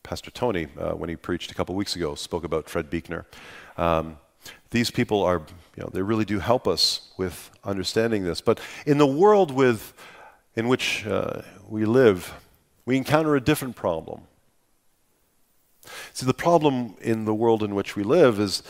Pastor 0.03 0.29
Tony, 0.29 0.67
uh, 0.77 0.91
when 0.91 1.09
he 1.09 1.15
preached 1.15 1.49
a 1.49 1.55
couple 1.55 1.73
weeks 1.73 1.95
ago, 1.95 2.13
spoke 2.13 2.43
about 2.43 2.69
Fred 2.69 2.91
Buechner. 2.91 3.25
Um, 3.77 4.19
these 4.69 4.91
people 4.91 5.23
are, 5.23 5.41
you 5.75 5.81
know, 5.81 5.89
they 5.91 6.03
really 6.03 6.25
do 6.25 6.37
help 6.37 6.67
us 6.67 7.09
with 7.17 7.49
understanding 7.63 8.25
this. 8.25 8.41
But 8.41 8.59
in 8.85 8.99
the 8.99 9.07
world 9.07 9.49
with, 9.49 9.91
in 10.55 10.67
which 10.67 11.03
uh, 11.07 11.41
we 11.67 11.85
live, 11.85 12.31
we 12.89 12.97
encounter 12.97 13.35
a 13.35 13.39
different 13.39 13.75
problem. 13.75 14.21
See, 16.11 16.25
the 16.25 16.33
problem 16.33 16.95
in 16.99 17.25
the 17.25 17.35
world 17.35 17.61
in 17.61 17.75
which 17.75 17.95
we 17.95 18.01
live 18.01 18.39
is 18.39 18.63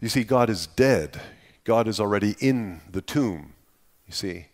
you 0.00 0.08
see, 0.08 0.24
God 0.24 0.48
is 0.48 0.66
dead. 0.66 1.20
God 1.64 1.86
is 1.86 2.00
already 2.00 2.36
in 2.40 2.80
the 2.90 3.02
tomb, 3.02 3.52
you 4.06 4.14
see. 4.14 4.46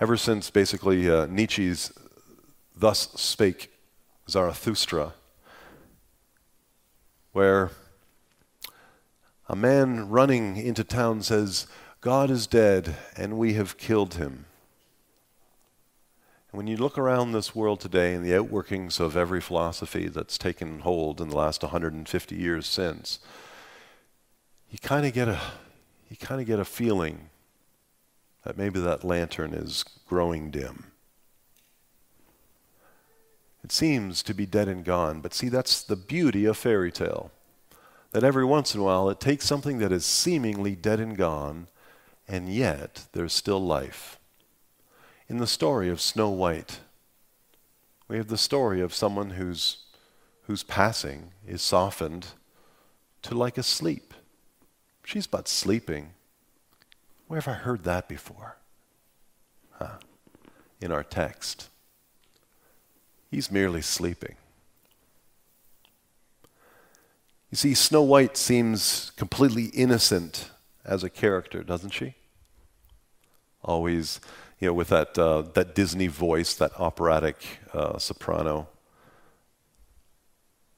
Ever 0.00 0.16
since 0.16 0.50
basically 0.50 1.08
uh, 1.08 1.26
Nietzsche's 1.26 1.92
Thus 2.74 3.12
Spake 3.14 3.70
Zarathustra, 4.28 5.12
where 7.30 7.70
a 9.48 9.54
man 9.54 10.08
running 10.08 10.56
into 10.56 10.82
town 10.82 11.22
says, 11.22 11.68
God 12.00 12.28
is 12.28 12.48
dead 12.48 12.96
and 13.16 13.38
we 13.38 13.52
have 13.52 13.78
killed 13.78 14.14
him. 14.14 14.46
When 16.54 16.68
you 16.68 16.76
look 16.76 16.96
around 16.96 17.32
this 17.32 17.52
world 17.52 17.80
today 17.80 18.14
and 18.14 18.24
the 18.24 18.30
outworkings 18.30 19.00
of 19.00 19.16
every 19.16 19.40
philosophy 19.40 20.06
that's 20.06 20.38
taken 20.38 20.78
hold 20.78 21.20
in 21.20 21.30
the 21.30 21.36
last 21.36 21.64
150 21.64 22.36
years 22.36 22.68
since, 22.68 23.18
you 24.70 24.78
kind 24.78 25.04
of 25.04 25.12
get 25.12 25.26
a 25.26 25.40
you 26.08 26.16
kind 26.16 26.40
of 26.40 26.46
get 26.46 26.60
a 26.60 26.64
feeling 26.64 27.28
that 28.44 28.56
maybe 28.56 28.78
that 28.78 29.02
lantern 29.02 29.52
is 29.52 29.84
growing 30.06 30.52
dim. 30.52 30.92
It 33.64 33.72
seems 33.72 34.22
to 34.22 34.32
be 34.32 34.46
dead 34.46 34.68
and 34.68 34.84
gone, 34.84 35.22
but 35.22 35.34
see, 35.34 35.48
that's 35.48 35.82
the 35.82 35.96
beauty 35.96 36.44
of 36.44 36.56
fairy 36.56 36.92
tale. 36.92 37.32
That 38.12 38.22
every 38.22 38.44
once 38.44 38.76
in 38.76 38.80
a 38.80 38.84
while 38.84 39.10
it 39.10 39.18
takes 39.18 39.44
something 39.44 39.78
that 39.78 39.90
is 39.90 40.06
seemingly 40.06 40.76
dead 40.76 41.00
and 41.00 41.16
gone, 41.16 41.66
and 42.28 42.48
yet 42.48 43.08
there's 43.12 43.32
still 43.32 43.60
life 43.60 44.20
in 45.28 45.38
the 45.38 45.46
story 45.46 45.88
of 45.88 46.00
Snow 46.00 46.30
White. 46.30 46.80
We 48.08 48.16
have 48.16 48.28
the 48.28 48.38
story 48.38 48.80
of 48.80 48.94
someone 48.94 49.30
whose, 49.30 49.78
whose 50.42 50.62
passing 50.62 51.32
is 51.46 51.62
softened 51.62 52.28
to 53.22 53.34
like 53.34 53.56
a 53.56 53.62
sleep. 53.62 54.12
She's 55.04 55.26
but 55.26 55.48
sleeping. 55.48 56.10
Where 57.26 57.40
have 57.40 57.48
I 57.48 57.56
heard 57.56 57.84
that 57.84 58.08
before? 58.08 58.58
Huh. 59.72 59.98
In 60.80 60.92
our 60.92 61.02
text. 61.02 61.68
He's 63.30 63.50
merely 63.50 63.82
sleeping. 63.82 64.36
You 67.50 67.56
see, 67.56 67.74
Snow 67.74 68.02
White 68.02 68.36
seems 68.36 69.12
completely 69.16 69.66
innocent 69.66 70.50
as 70.84 71.04
a 71.04 71.10
character, 71.10 71.62
doesn't 71.62 71.90
she? 71.90 72.14
Always 73.62 74.20
you 74.64 74.70
know, 74.70 74.74
with 74.74 74.88
that, 74.88 75.18
uh, 75.18 75.42
that 75.52 75.74
Disney 75.74 76.06
voice, 76.06 76.54
that 76.54 76.72
operatic 76.80 77.36
uh, 77.74 77.98
soprano. 77.98 78.66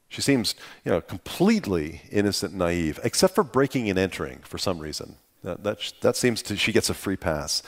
She 0.09 0.21
seems, 0.21 0.55
you 0.83 0.91
know, 0.91 0.99
completely 0.99 2.01
innocent, 2.11 2.51
and 2.51 2.59
naive, 2.59 2.99
except 3.05 3.33
for 3.33 3.45
breaking 3.45 3.89
and 3.89 3.97
entering 3.97 4.39
for 4.39 4.57
some 4.57 4.79
reason. 4.79 5.15
That, 5.41 5.63
that, 5.63 5.93
that 6.01 6.17
seems 6.17 6.41
to, 6.43 6.57
she 6.57 6.73
gets 6.73 6.89
a 6.89 6.93
free 6.93 7.15
pass. 7.15 7.63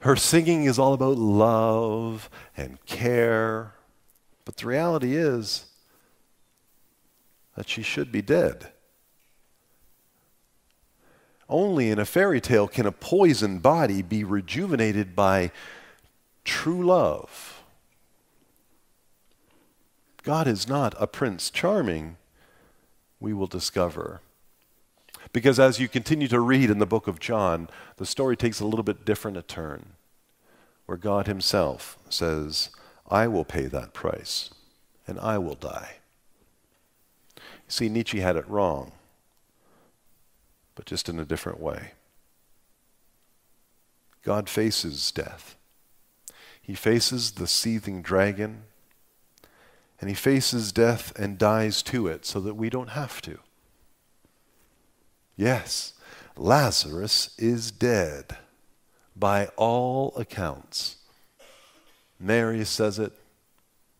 Her 0.00 0.16
singing 0.16 0.64
is 0.64 0.78
all 0.78 0.92
about 0.92 1.16
love 1.16 2.28
and 2.58 2.84
care. 2.84 3.72
But 4.44 4.58
the 4.58 4.66
reality 4.66 5.16
is, 5.16 5.64
that 7.56 7.70
she 7.70 7.80
should 7.80 8.12
be 8.12 8.20
dead. 8.20 8.73
Only 11.48 11.90
in 11.90 11.98
a 11.98 12.04
fairy 12.04 12.40
tale 12.40 12.68
can 12.68 12.86
a 12.86 12.92
poisoned 12.92 13.62
body 13.62 14.02
be 14.02 14.24
rejuvenated 14.24 15.14
by 15.14 15.50
true 16.44 16.84
love. 16.84 17.62
God 20.22 20.48
is 20.48 20.66
not 20.66 20.94
a 20.98 21.06
Prince 21.06 21.50
Charming, 21.50 22.16
we 23.20 23.34
will 23.34 23.46
discover. 23.46 24.22
Because 25.32 25.58
as 25.58 25.78
you 25.78 25.88
continue 25.88 26.28
to 26.28 26.40
read 26.40 26.70
in 26.70 26.78
the 26.78 26.86
book 26.86 27.06
of 27.06 27.20
John, 27.20 27.68
the 27.96 28.06
story 28.06 28.36
takes 28.36 28.60
a 28.60 28.66
little 28.66 28.82
bit 28.82 29.04
different 29.04 29.36
a 29.36 29.42
turn, 29.42 29.90
where 30.86 30.96
God 30.96 31.26
Himself 31.26 31.98
says, 32.08 32.70
I 33.10 33.26
will 33.26 33.44
pay 33.44 33.66
that 33.66 33.92
price, 33.92 34.50
and 35.06 35.18
I 35.18 35.36
will 35.38 35.56
die. 35.56 35.96
See, 37.68 37.88
Nietzsche 37.88 38.20
had 38.20 38.36
it 38.36 38.48
wrong, 38.48 38.92
but 40.74 40.86
just 40.86 41.08
in 41.08 41.18
a 41.18 41.24
different 41.24 41.60
way. 41.60 41.92
God 44.22 44.48
faces 44.48 45.12
death. 45.12 45.56
He 46.60 46.74
faces 46.74 47.32
the 47.32 47.46
seething 47.46 48.00
dragon, 48.00 48.62
and 50.00 50.08
he 50.08 50.14
faces 50.14 50.72
death 50.72 51.12
and 51.18 51.38
dies 51.38 51.82
to 51.84 52.06
it 52.06 52.24
so 52.24 52.40
that 52.40 52.54
we 52.54 52.70
don't 52.70 52.90
have 52.90 53.20
to. 53.22 53.38
Yes, 55.36 55.92
Lazarus 56.36 57.34
is 57.38 57.70
dead 57.70 58.36
by 59.14 59.46
all 59.56 60.14
accounts. 60.16 60.96
Mary 62.18 62.64
says 62.64 62.98
it, 62.98 63.12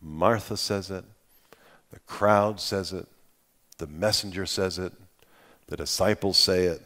Martha 0.01 0.57
says 0.57 0.89
it, 0.89 1.05
the 1.91 1.99
crowd 1.99 2.59
says 2.59 2.91
it, 2.93 3.07
the 3.77 3.87
messenger 3.87 4.45
says 4.45 4.79
it, 4.79 4.93
the 5.67 5.77
disciples 5.77 6.37
say 6.37 6.65
it, 6.65 6.81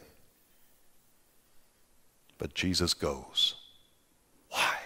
but 2.38 2.54
Jesus 2.54 2.94
goes. 2.94 3.54
Why? 4.48 4.76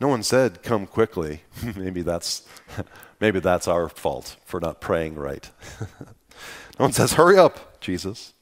No 0.00 0.08
one 0.08 0.22
said, 0.22 0.62
Come 0.62 0.86
quickly. 0.86 1.42
maybe, 1.76 2.02
that's, 2.02 2.42
maybe 3.20 3.40
that's 3.40 3.68
our 3.68 3.88
fault 3.88 4.36
for 4.44 4.60
not 4.60 4.80
praying 4.80 5.16
right. 5.16 5.50
no 5.80 6.86
one 6.86 6.92
says, 6.92 7.14
Hurry 7.14 7.36
up, 7.38 7.80
Jesus. 7.80 8.32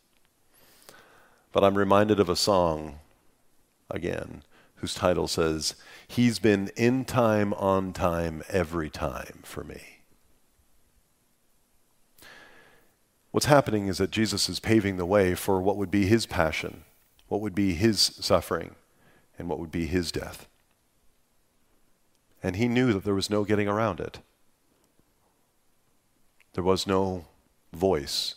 But 1.52 1.64
I'm 1.64 1.76
reminded 1.76 2.20
of 2.20 2.28
a 2.28 2.36
song 2.36 2.98
again 3.90 4.42
whose 4.76 4.94
title 4.94 5.28
says, 5.28 5.74
He's 6.08 6.38
been 6.38 6.70
in 6.76 7.04
time, 7.04 7.52
on 7.54 7.92
time, 7.92 8.42
every 8.48 8.90
time 8.90 9.40
for 9.42 9.64
me. 9.64 9.99
What's 13.30 13.46
happening 13.46 13.86
is 13.86 13.98
that 13.98 14.10
Jesus 14.10 14.48
is 14.48 14.58
paving 14.58 14.96
the 14.96 15.06
way 15.06 15.34
for 15.34 15.62
what 15.62 15.76
would 15.76 15.90
be 15.90 16.06
his 16.06 16.26
passion, 16.26 16.84
what 17.28 17.40
would 17.40 17.54
be 17.54 17.74
his 17.74 18.00
suffering, 18.00 18.74
and 19.38 19.48
what 19.48 19.58
would 19.60 19.70
be 19.70 19.86
his 19.86 20.10
death. 20.10 20.48
And 22.42 22.56
he 22.56 22.68
knew 22.68 22.92
that 22.92 23.04
there 23.04 23.14
was 23.14 23.30
no 23.30 23.44
getting 23.44 23.68
around 23.68 24.00
it. 24.00 24.18
There 26.54 26.64
was 26.64 26.86
no 26.86 27.26
voice. 27.72 28.34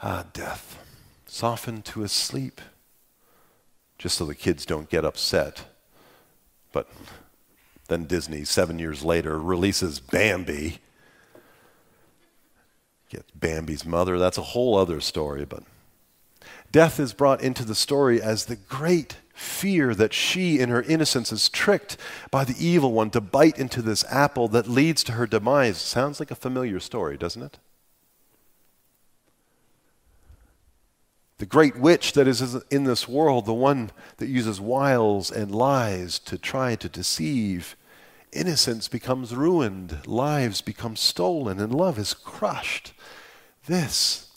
Ah, 0.00 0.24
death, 0.32 0.78
softened 1.26 1.84
to 1.86 2.02
a 2.02 2.08
sleep, 2.08 2.60
just 3.98 4.16
so 4.16 4.24
the 4.24 4.34
kids 4.34 4.64
don't 4.64 4.90
get 4.90 5.04
upset. 5.04 5.64
But 6.72 6.88
then 7.88 8.04
Disney, 8.04 8.44
seven 8.44 8.78
years 8.78 9.02
later, 9.04 9.38
releases 9.38 10.00
Bambi. 10.00 10.78
Gets 13.10 13.30
Bambi's 13.32 13.84
mother. 13.84 14.18
That's 14.18 14.38
a 14.38 14.42
whole 14.42 14.76
other 14.76 15.00
story, 15.00 15.44
but 15.44 15.62
death 16.72 16.98
is 16.98 17.12
brought 17.12 17.42
into 17.42 17.64
the 17.64 17.74
story 17.74 18.20
as 18.22 18.46
the 18.46 18.56
great 18.56 19.16
fear 19.34 19.94
that 19.94 20.14
she, 20.14 20.60
in 20.60 20.68
her 20.70 20.82
innocence, 20.82 21.32
is 21.32 21.48
tricked 21.48 21.96
by 22.30 22.44
the 22.44 22.56
evil 22.58 22.92
one 22.92 23.10
to 23.10 23.20
bite 23.20 23.58
into 23.58 23.82
this 23.82 24.04
apple 24.10 24.48
that 24.48 24.68
leads 24.68 25.04
to 25.04 25.12
her 25.12 25.26
demise. 25.26 25.76
Sounds 25.76 26.20
like 26.20 26.30
a 26.30 26.36
familiar 26.36 26.80
story, 26.80 27.16
doesn't 27.16 27.42
it? 27.42 27.58
The 31.38 31.46
great 31.46 31.76
witch 31.76 32.12
that 32.12 32.28
is 32.28 32.54
in 32.70 32.84
this 32.84 33.08
world, 33.08 33.46
the 33.46 33.52
one 33.52 33.90
that 34.18 34.28
uses 34.28 34.60
wiles 34.60 35.30
and 35.30 35.54
lies 35.54 36.18
to 36.20 36.38
try 36.38 36.76
to 36.76 36.88
deceive, 36.88 37.76
innocence 38.32 38.86
becomes 38.86 39.34
ruined, 39.34 40.06
lives 40.06 40.60
become 40.60 40.94
stolen, 40.94 41.58
and 41.58 41.74
love 41.74 41.98
is 41.98 42.14
crushed. 42.14 42.92
This, 43.66 44.30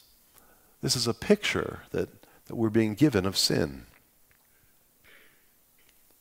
this 0.82 0.96
is 0.96 1.08
a 1.08 1.14
picture 1.14 1.82
that, 1.92 2.10
that 2.46 2.56
we're 2.56 2.70
being 2.70 2.96
given 2.96 3.26
of 3.26 3.38
sin. 3.38 3.86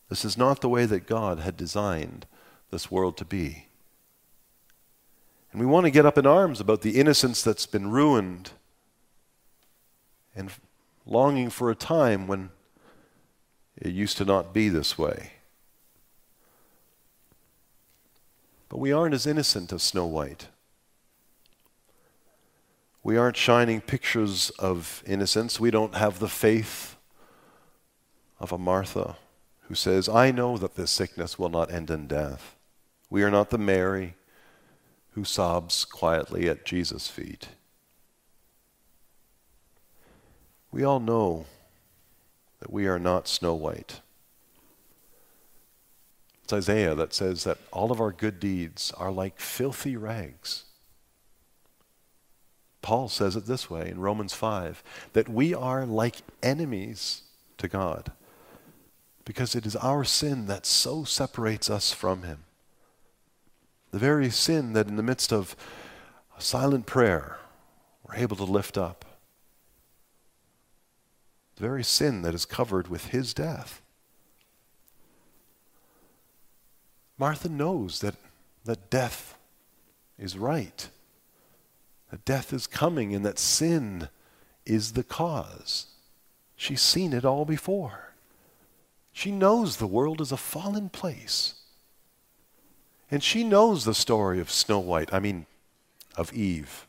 This 0.08 0.24
is 0.24 0.36
not 0.36 0.60
the 0.60 0.68
way 0.68 0.86
that 0.86 1.06
God 1.06 1.40
had 1.40 1.56
designed 1.56 2.26
this 2.70 2.90
world 2.90 3.16
to 3.16 3.24
be. 3.24 3.66
And 5.52 5.60
we 5.60 5.66
want 5.66 5.84
to 5.86 5.90
get 5.90 6.06
up 6.06 6.18
in 6.18 6.26
arms 6.26 6.60
about 6.60 6.82
the 6.82 6.98
innocence 7.00 7.42
that's 7.42 7.66
been 7.66 7.90
ruined 7.90 8.50
and 10.34 10.50
longing 11.06 11.50
for 11.50 11.70
a 11.70 11.74
time 11.74 12.26
when 12.26 12.50
it 13.76 13.92
used 13.92 14.16
to 14.18 14.24
not 14.24 14.52
be 14.52 14.68
this 14.68 14.98
way. 14.98 15.32
But 18.68 18.78
we 18.78 18.92
aren't 18.92 19.14
as 19.14 19.26
innocent 19.26 19.72
as 19.72 19.82
Snow 19.82 20.06
White. 20.06 20.48
We 23.02 23.16
aren't 23.16 23.36
shining 23.36 23.80
pictures 23.80 24.50
of 24.58 25.04
innocence. 25.06 25.60
We 25.60 25.70
don't 25.70 25.94
have 25.94 26.18
the 26.18 26.28
faith 26.28 26.96
of 28.40 28.50
a 28.50 28.58
Martha 28.58 29.16
who 29.68 29.76
says, 29.76 30.08
I 30.08 30.32
know 30.32 30.58
that 30.58 30.74
this 30.74 30.90
sickness 30.90 31.38
will 31.38 31.48
not 31.48 31.72
end 31.72 31.90
in 31.90 32.08
death. 32.08 32.56
We 33.08 33.22
are 33.22 33.30
not 33.30 33.50
the 33.50 33.58
Mary 33.58 34.14
who 35.12 35.24
sobs 35.24 35.84
quietly 35.84 36.48
at 36.48 36.64
Jesus' 36.64 37.08
feet. 37.08 37.48
We 40.70 40.84
all 40.84 41.00
know 41.00 41.46
that 42.60 42.72
we 42.72 42.86
are 42.86 42.98
not 42.98 43.28
Snow 43.28 43.54
White. 43.54 44.00
It's 46.44 46.52
Isaiah 46.52 46.94
that 46.94 47.12
says 47.12 47.44
that 47.44 47.58
all 47.72 47.90
of 47.90 48.00
our 48.00 48.12
good 48.12 48.38
deeds 48.38 48.92
are 48.96 49.10
like 49.10 49.40
filthy 49.40 49.96
rags. 49.96 50.64
Paul 52.82 53.08
says 53.08 53.34
it 53.34 53.46
this 53.46 53.68
way 53.68 53.88
in 53.90 53.98
Romans 53.98 54.32
5 54.32 54.82
that 55.12 55.28
we 55.28 55.52
are 55.54 55.84
like 55.84 56.18
enemies 56.44 57.22
to 57.58 57.66
God 57.66 58.12
because 59.24 59.56
it 59.56 59.66
is 59.66 59.74
our 59.76 60.04
sin 60.04 60.46
that 60.46 60.66
so 60.66 61.02
separates 61.02 61.68
us 61.68 61.92
from 61.92 62.22
Him. 62.22 62.44
The 63.90 63.98
very 63.98 64.30
sin 64.30 64.72
that 64.74 64.86
in 64.86 64.96
the 64.96 65.02
midst 65.02 65.32
of 65.32 65.56
a 66.38 66.40
silent 66.40 66.86
prayer 66.86 67.38
we're 68.06 68.16
able 68.16 68.36
to 68.36 68.44
lift 68.44 68.78
up 68.78 69.04
the 71.56 71.62
very 71.62 71.84
sin 71.84 72.22
that 72.22 72.34
is 72.34 72.44
covered 72.44 72.88
with 72.88 73.06
his 73.06 73.34
death. 73.34 73.82
Martha 77.18 77.48
knows 77.48 78.00
that, 78.00 78.14
that 78.64 78.90
death 78.90 79.36
is 80.18 80.36
right, 80.36 80.88
that 82.10 82.24
death 82.24 82.52
is 82.52 82.66
coming, 82.66 83.14
and 83.14 83.24
that 83.24 83.38
sin 83.38 84.08
is 84.66 84.92
the 84.92 85.02
cause. 85.02 85.86
She's 86.56 86.82
seen 86.82 87.12
it 87.12 87.24
all 87.24 87.44
before. 87.44 88.12
She 89.12 89.30
knows 89.30 89.76
the 89.76 89.86
world 89.86 90.20
is 90.20 90.32
a 90.32 90.36
fallen 90.36 90.90
place. 90.90 91.54
And 93.10 93.22
she 93.22 93.44
knows 93.44 93.84
the 93.84 93.94
story 93.94 94.40
of 94.40 94.50
Snow 94.50 94.78
White, 94.78 95.12
I 95.12 95.20
mean, 95.20 95.46
of 96.16 96.32
Eve. 96.32 96.85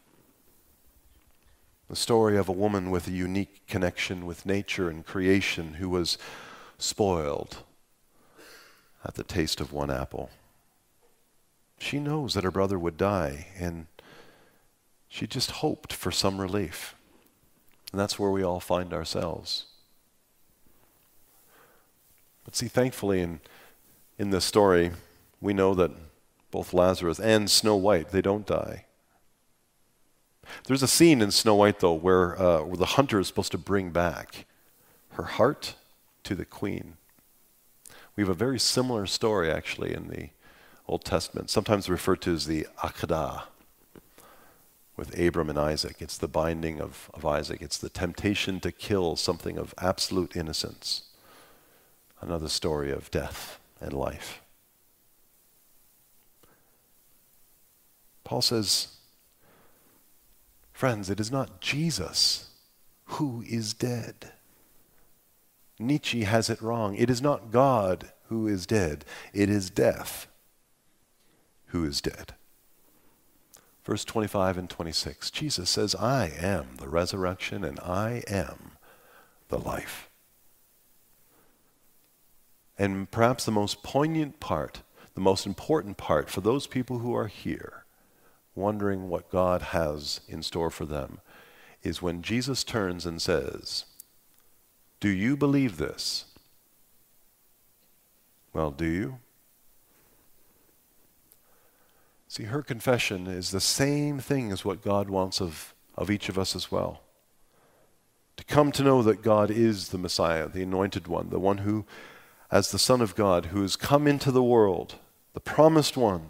The 1.89 1.95
story 1.95 2.37
of 2.37 2.49
a 2.49 2.53
woman 2.53 2.91
with 2.91 3.07
a 3.07 3.11
unique 3.11 3.65
connection 3.67 4.25
with 4.25 4.45
nature 4.45 4.89
and 4.89 5.05
creation 5.05 5.75
who 5.75 5.89
was 5.89 6.17
spoiled 6.77 7.63
at 9.05 9.15
the 9.15 9.23
taste 9.23 9.61
of 9.61 9.71
one 9.71 9.89
apple. 9.89 10.29
She 11.79 11.99
knows 11.99 12.33
that 12.33 12.43
her 12.43 12.51
brother 12.51 12.77
would 12.77 12.97
die, 12.97 13.47
and 13.57 13.87
she 15.07 15.27
just 15.27 15.51
hoped 15.51 15.93
for 15.93 16.11
some 16.11 16.41
relief. 16.41 16.95
And 17.91 18.01
that's 18.01 18.19
where 18.19 18.31
we 18.31 18.43
all 18.43 18.59
find 18.59 18.93
ourselves. 18.93 19.65
But 22.43 22.55
see, 22.55 22.67
thankfully, 22.67 23.21
in, 23.21 23.39
in 24.17 24.31
this 24.31 24.45
story, 24.45 24.91
we 25.39 25.53
know 25.53 25.73
that 25.75 25.91
both 26.51 26.73
Lazarus 26.73 27.19
and 27.19 27.49
Snow 27.49 27.75
White, 27.75 28.09
they 28.09 28.21
don't 28.21 28.45
die. 28.45 28.86
There's 30.65 30.83
a 30.83 30.87
scene 30.87 31.21
in 31.21 31.31
Snow 31.31 31.55
White, 31.55 31.79
though, 31.79 31.93
where, 31.93 32.39
uh, 32.41 32.63
where 32.63 32.77
the 32.77 32.85
hunter 32.85 33.19
is 33.19 33.27
supposed 33.27 33.51
to 33.51 33.57
bring 33.57 33.91
back 33.91 34.45
her 35.13 35.23
heart 35.23 35.75
to 36.23 36.35
the 36.35 36.45
queen. 36.45 36.97
We 38.15 38.23
have 38.23 38.29
a 38.29 38.33
very 38.33 38.59
similar 38.59 39.05
story, 39.05 39.51
actually, 39.51 39.93
in 39.93 40.07
the 40.07 40.29
Old 40.87 41.03
Testament, 41.03 41.49
sometimes 41.49 41.89
referred 41.89 42.21
to 42.21 42.33
as 42.33 42.45
the 42.45 42.67
Akedah 42.83 43.43
with 44.95 45.17
Abram 45.17 45.49
and 45.49 45.59
Isaac. 45.59 45.97
It's 45.99 46.17
the 46.17 46.27
binding 46.27 46.81
of, 46.81 47.09
of 47.13 47.25
Isaac, 47.25 47.61
it's 47.61 47.77
the 47.77 47.89
temptation 47.89 48.59
to 48.61 48.71
kill 48.71 49.15
something 49.15 49.57
of 49.57 49.73
absolute 49.77 50.35
innocence. 50.35 51.03
Another 52.19 52.49
story 52.49 52.91
of 52.91 53.11
death 53.11 53.59
and 53.79 53.93
life. 53.93 54.41
Paul 58.23 58.41
says, 58.41 58.96
Friends, 60.77 61.09
it 61.09 61.19
is 61.19 61.31
not 61.31 61.59
Jesus 61.59 62.51
who 63.05 63.43
is 63.49 63.73
dead. 63.73 64.31
Nietzsche 65.79 66.25
has 66.25 66.51
it 66.51 66.61
wrong. 66.61 66.95
It 66.95 67.09
is 67.09 67.19
not 67.19 67.49
God 67.49 68.11
who 68.27 68.47
is 68.47 68.67
dead, 68.67 69.03
it 69.33 69.49
is 69.49 69.71
death 69.71 70.27
who 71.69 71.83
is 71.83 71.99
dead. 71.99 72.35
Verse 73.83 74.05
25 74.05 74.55
and 74.55 74.69
26, 74.69 75.31
Jesus 75.31 75.67
says, 75.67 75.95
I 75.95 76.31
am 76.37 76.67
the 76.77 76.87
resurrection 76.87 77.63
and 77.63 77.79
I 77.79 78.21
am 78.27 78.73
the 79.49 79.57
life. 79.57 80.11
And 82.77 83.09
perhaps 83.09 83.45
the 83.45 83.51
most 83.51 83.81
poignant 83.81 84.39
part, 84.39 84.83
the 85.15 85.21
most 85.21 85.47
important 85.47 85.97
part 85.97 86.29
for 86.29 86.41
those 86.41 86.67
people 86.67 86.99
who 86.99 87.15
are 87.15 87.25
here, 87.25 87.86
wondering 88.57 89.07
what 89.07 89.31
God 89.31 89.61
has 89.61 90.19
in 90.27 90.43
store 90.43 90.69
for 90.69 90.85
them, 90.85 91.19
is 91.83 92.01
when 92.01 92.21
Jesus 92.21 92.63
turns 92.63 93.05
and 93.05 93.21
says, 93.21 93.85
Do 94.99 95.09
you 95.09 95.37
believe 95.37 95.77
this? 95.77 96.25
Well, 98.51 98.71
do 98.71 98.85
you? 98.85 99.19
See, 102.27 102.43
her 102.43 102.61
confession 102.61 103.27
is 103.27 103.51
the 103.51 103.61
same 103.61 104.19
thing 104.19 104.51
as 104.51 104.65
what 104.65 104.83
God 104.83 105.09
wants 105.09 105.39
of, 105.39 105.73
of 105.95 106.11
each 106.11 106.27
of 106.27 106.37
us 106.37 106.55
as 106.55 106.71
well. 106.71 107.01
To 108.35 108.43
come 108.43 108.71
to 108.73 108.83
know 108.83 109.01
that 109.01 109.23
God 109.23 109.49
is 109.49 109.89
the 109.89 109.97
Messiah, 109.97 110.47
the 110.47 110.63
anointed 110.63 111.07
one, 111.07 111.29
the 111.29 111.39
one 111.39 111.59
who, 111.59 111.85
as 112.51 112.71
the 112.71 112.79
Son 112.79 113.01
of 113.01 113.15
God, 113.15 113.47
who 113.47 113.61
has 113.61 113.75
come 113.75 114.07
into 114.07 114.31
the 114.31 114.43
world, 114.43 114.95
the 115.33 115.39
promised 115.39 115.95
one, 115.95 116.29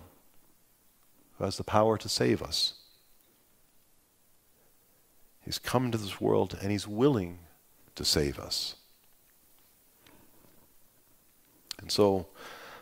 who 1.37 1.45
has 1.45 1.57
the 1.57 1.63
power 1.63 1.97
to 1.97 2.09
save 2.09 2.41
us. 2.41 2.73
He's 5.43 5.59
come 5.59 5.85
into 5.85 5.97
this 5.97 6.19
world 6.19 6.57
and 6.61 6.71
he's 6.71 6.87
willing 6.87 7.39
to 7.95 8.03
save 8.03 8.39
us. 8.39 8.75
And 11.79 11.91
so, 11.91 12.27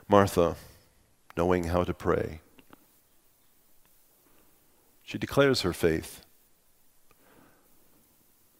Martha, 0.07 0.55
knowing 1.37 1.65
how 1.65 1.83
to 1.83 1.93
pray, 1.93 2.39
she 5.03 5.17
declares 5.17 5.61
her 5.61 5.73
faith, 5.73 6.25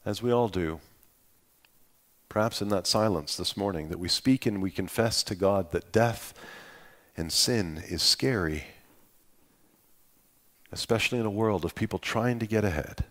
as 0.05 0.21
we 0.21 0.31
all 0.31 0.49
do. 0.49 0.79
Perhaps 2.29 2.61
in 2.61 2.69
that 2.69 2.85
silence 2.85 3.35
this 3.35 3.57
morning, 3.57 3.89
that 3.89 3.97
we 3.97 4.09
speak 4.09 4.45
and 4.45 4.61
we 4.61 4.69
confess 4.69 5.23
to 5.23 5.35
God 5.35 5.71
that 5.71 5.91
death 5.91 6.33
and 7.17 7.31
sin 7.31 7.81
is 7.87 8.03
scary, 8.03 8.65
especially 10.75 11.17
in 11.19 11.25
a 11.25 11.31
world 11.31 11.65
of 11.65 11.73
people 11.73 11.97
trying 11.97 12.37
to 12.37 12.45
get 12.45 12.63
ahead. 12.63 13.05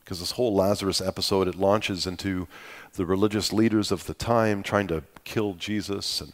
Because 0.00 0.18
this 0.18 0.32
whole 0.32 0.52
Lazarus 0.52 1.00
episode, 1.00 1.46
it 1.46 1.54
launches 1.54 2.04
into 2.04 2.48
the 2.94 3.06
religious 3.06 3.52
leaders 3.52 3.92
of 3.92 4.06
the 4.06 4.14
time 4.14 4.64
trying 4.64 4.88
to 4.88 5.04
kill 5.22 5.54
Jesus 5.54 6.20
and 6.20 6.32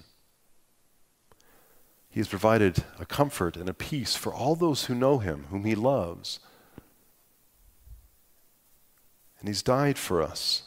he 2.17 2.21
has 2.21 2.29
provided 2.29 2.83
a 2.99 3.05
comfort 3.05 3.59
and 3.59 3.69
a 3.69 3.75
peace 3.75 4.17
for 4.17 4.33
all 4.33 4.57
those 4.57 4.87
who 4.87 4.95
know 4.95 5.19
Him, 5.19 5.45
whom 5.51 5.67
He 5.67 5.75
loves. 5.75 6.41
And 9.39 9.47
He's 9.51 9.63
died 9.63 9.99
for 9.99 10.23
us. 10.23 10.63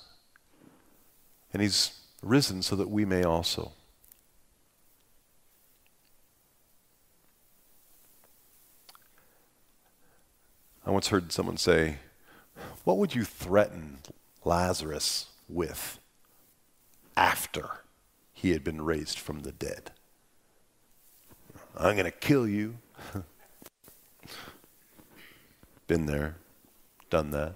And 1.52 1.60
He's 1.60 2.02
risen 2.22 2.62
so 2.62 2.76
that 2.76 2.92
we 2.92 3.04
may 3.04 3.24
also. 3.24 3.72
I 10.90 10.92
once 10.92 11.10
heard 11.10 11.32
someone 11.32 11.58
say, 11.58 11.98
What 12.84 12.98
would 12.98 13.14
you 13.14 13.24
threaten 13.24 14.00
Lazarus 14.44 15.28
with 15.48 16.00
after 17.16 17.82
he 18.34 18.54
had 18.54 18.64
been 18.64 18.82
raised 18.82 19.20
from 19.20 19.42
the 19.42 19.52
dead? 19.52 19.92
I'm 21.78 21.96
going 21.96 22.06
to 22.06 22.12
kill 22.12 22.48
you. 22.48 22.80
Been 25.88 26.08
there, 26.08 26.38
done 27.12 27.30
that. 27.30 27.54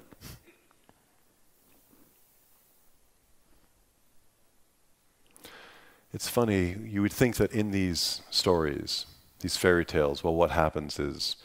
It's 6.14 6.30
funny, 6.30 6.76
you 6.86 7.02
would 7.02 7.12
think 7.12 7.38
that 7.38 7.52
in 7.52 7.72
these 7.72 8.22
stories, 8.30 9.08
these 9.40 9.58
fairy 9.58 9.86
tales, 9.86 10.24
well, 10.24 10.36
what 10.36 10.52
happens 10.52 11.00
is, 11.00 11.36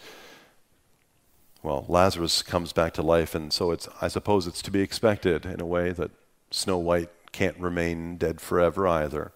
well, 1.63 1.85
Lazarus 1.89 2.43
comes 2.43 2.73
back 2.73 2.95
to 2.95 3.03
life, 3.03 3.35
and 3.35 3.53
so 3.53 3.73
it's, 3.73 3.89
I 4.01 4.09
suppose 4.09 4.47
it's 4.47 4.63
to 4.63 4.71
be 4.71 4.81
expected 4.81 5.45
in 5.45 5.61
a 5.61 5.67
way 5.67 5.91
that 5.93 6.11
Snow 6.51 6.79
White 6.79 7.11
can't 7.33 7.59
remain 7.59 8.17
dead 8.17 8.41
forever 8.41 8.87
either. 8.87 9.33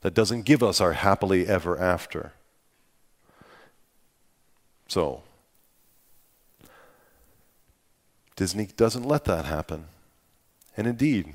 That 0.00 0.14
doesn't 0.14 0.42
give 0.42 0.62
us 0.62 0.80
our 0.80 0.92
happily 0.92 1.46
ever 1.46 1.78
after. 1.78 2.32
So, 4.88 5.22
Disney 8.36 8.66
doesn't 8.76 9.04
let 9.04 9.24
that 9.24 9.44
happen. 9.44 9.86
And 10.76 10.86
indeed, 10.86 11.34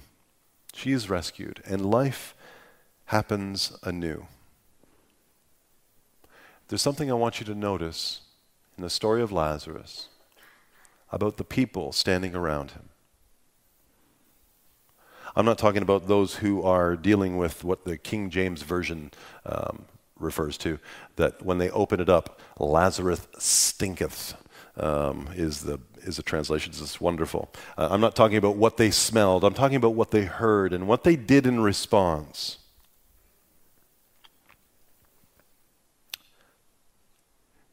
she 0.73 0.91
is 0.91 1.09
rescued, 1.09 1.61
and 1.65 1.89
life 1.89 2.35
happens 3.05 3.75
anew. 3.83 4.27
There's 6.67 6.81
something 6.81 7.09
I 7.09 7.15
want 7.15 7.39
you 7.39 7.45
to 7.47 7.55
notice 7.55 8.21
in 8.79 8.83
the 8.83 8.89
story 8.89 9.21
of 9.21 9.29
Lazarus 9.29 10.07
about 11.11 11.35
the 11.35 11.43
people 11.43 11.91
standing 11.91 12.33
around 12.33 12.71
him. 12.71 12.87
I'm 15.35 15.45
not 15.45 15.57
talking 15.57 15.81
about 15.81 16.07
those 16.07 16.35
who 16.35 16.63
are 16.63 16.95
dealing 16.95 17.35
with 17.35 17.65
what 17.65 17.83
the 17.83 17.97
King 17.97 18.29
James 18.29 18.61
Version 18.61 19.11
um, 19.45 19.83
refers 20.17 20.57
to, 20.59 20.79
that 21.17 21.43
when 21.45 21.57
they 21.57 21.69
open 21.71 21.99
it 21.99 22.07
up, 22.07 22.39
Lazarus 22.57 23.27
stinketh. 23.37 24.35
Um, 24.77 25.27
is 25.35 25.63
the 25.63 25.81
is 26.03 26.15
the 26.15 26.23
translation. 26.23 26.71
It's 26.71 27.01
wonderful. 27.01 27.51
Uh, 27.77 27.89
I'm 27.91 27.99
not 27.99 28.15
talking 28.15 28.37
about 28.37 28.55
what 28.55 28.77
they 28.77 28.91
smelled. 28.91 29.43
I'm 29.43 29.53
talking 29.53 29.75
about 29.75 29.93
what 29.93 30.11
they 30.11 30.23
heard 30.23 30.71
and 30.71 30.87
what 30.87 31.03
they 31.03 31.17
did 31.17 31.45
in 31.45 31.59
response. 31.59 32.59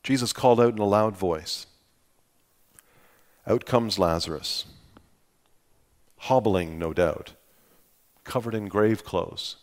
Jesus 0.06 0.32
called 0.32 0.60
out 0.60 0.72
in 0.72 0.78
a 0.78 0.84
loud 0.84 1.16
voice. 1.16 1.66
Out 3.44 3.66
comes 3.66 3.98
Lazarus, 3.98 4.66
hobbling, 6.16 6.78
no 6.78 6.92
doubt, 6.92 7.32
covered 8.22 8.54
in 8.54 8.68
grave 8.68 9.02
clothes. 9.02 9.56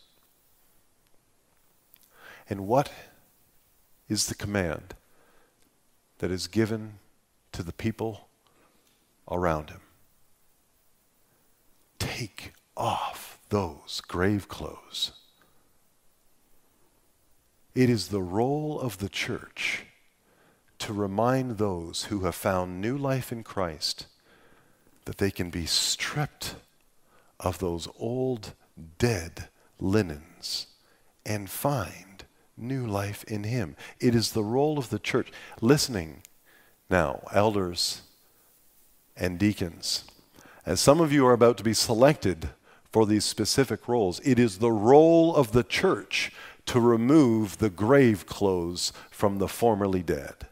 And 2.46 2.66
what 2.66 2.92
is 4.06 4.26
the 4.26 4.34
command 4.34 4.94
that 6.18 6.30
is 6.30 6.46
given 6.46 6.98
to 7.52 7.62
the 7.62 7.72
people 7.72 8.28
around 9.30 9.70
him? 9.70 9.80
Take 11.98 12.52
off 12.76 13.38
those 13.48 14.02
grave 14.06 14.48
clothes. 14.48 15.12
It 17.74 17.88
is 17.88 18.08
the 18.08 18.20
role 18.20 18.78
of 18.78 18.98
the 18.98 19.08
church 19.08 19.86
to 20.84 20.92
remind 20.92 21.56
those 21.56 22.04
who 22.10 22.20
have 22.26 22.34
found 22.34 22.78
new 22.78 22.94
life 22.94 23.32
in 23.32 23.42
Christ 23.42 24.06
that 25.06 25.16
they 25.16 25.30
can 25.30 25.48
be 25.48 25.64
stripped 25.64 26.56
of 27.40 27.58
those 27.58 27.88
old 27.98 28.52
dead 28.98 29.48
linens 29.80 30.66
and 31.24 31.48
find 31.48 32.26
new 32.54 32.86
life 32.86 33.24
in 33.24 33.44
Him. 33.44 33.76
It 33.98 34.14
is 34.14 34.32
the 34.32 34.44
role 34.44 34.78
of 34.78 34.90
the 34.90 34.98
church. 34.98 35.32
Listening 35.62 36.20
now, 36.90 37.22
elders 37.32 38.02
and 39.16 39.38
deacons, 39.38 40.04
as 40.66 40.82
some 40.82 41.00
of 41.00 41.14
you 41.14 41.26
are 41.26 41.32
about 41.32 41.56
to 41.56 41.64
be 41.64 41.72
selected 41.72 42.50
for 42.92 43.06
these 43.06 43.24
specific 43.24 43.88
roles, 43.88 44.20
it 44.22 44.38
is 44.38 44.58
the 44.58 44.70
role 44.70 45.34
of 45.34 45.52
the 45.52 45.64
church 45.64 46.30
to 46.66 46.78
remove 46.78 47.56
the 47.56 47.70
grave 47.70 48.26
clothes 48.26 48.92
from 49.10 49.38
the 49.38 49.48
formerly 49.48 50.02
dead. 50.02 50.46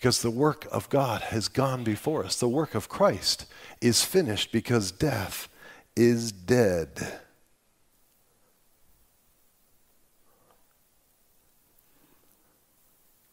Because 0.00 0.22
the 0.22 0.30
work 0.30 0.66
of 0.72 0.88
God 0.88 1.20
has 1.20 1.48
gone 1.48 1.84
before 1.84 2.24
us. 2.24 2.34
The 2.36 2.48
work 2.48 2.74
of 2.74 2.88
Christ 2.88 3.44
is 3.82 4.02
finished 4.02 4.50
because 4.50 4.90
death 4.90 5.46
is 5.94 6.32
dead. 6.32 7.20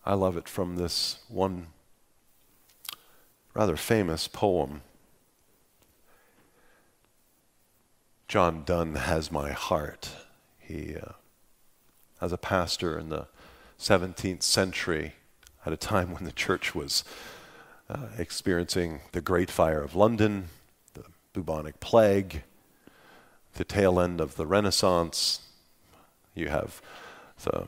I 0.05 0.15
love 0.15 0.35
it 0.35 0.49
from 0.49 0.75
this 0.75 1.19
one 1.29 1.67
rather 3.53 3.77
famous 3.77 4.27
poem. 4.27 4.81
John 8.27 8.65
Donne 8.65 8.95
has 8.95 9.31
my 9.31 9.53
heart. 9.53 10.09
He, 10.59 10.97
uh, 10.97 11.13
as 12.19 12.33
a 12.33 12.37
pastor 12.37 12.99
in 12.99 13.07
the 13.07 13.27
17th 13.79 14.43
century, 14.43 15.13
at 15.67 15.73
a 15.73 15.77
time 15.77 16.13
when 16.13 16.23
the 16.23 16.31
church 16.31 16.73
was 16.73 17.03
uh, 17.89 18.07
experiencing 18.17 19.01
the 19.11 19.19
Great 19.19 19.51
Fire 19.51 19.81
of 19.81 19.95
London, 19.95 20.47
the 20.93 21.03
bubonic 21.33 21.81
plague, 21.81 22.43
the 23.55 23.65
tail 23.65 23.99
end 23.99 24.21
of 24.21 24.37
the 24.37 24.45
Renaissance. 24.45 25.41
You 26.33 26.47
have 26.47 26.81
the, 27.43 27.67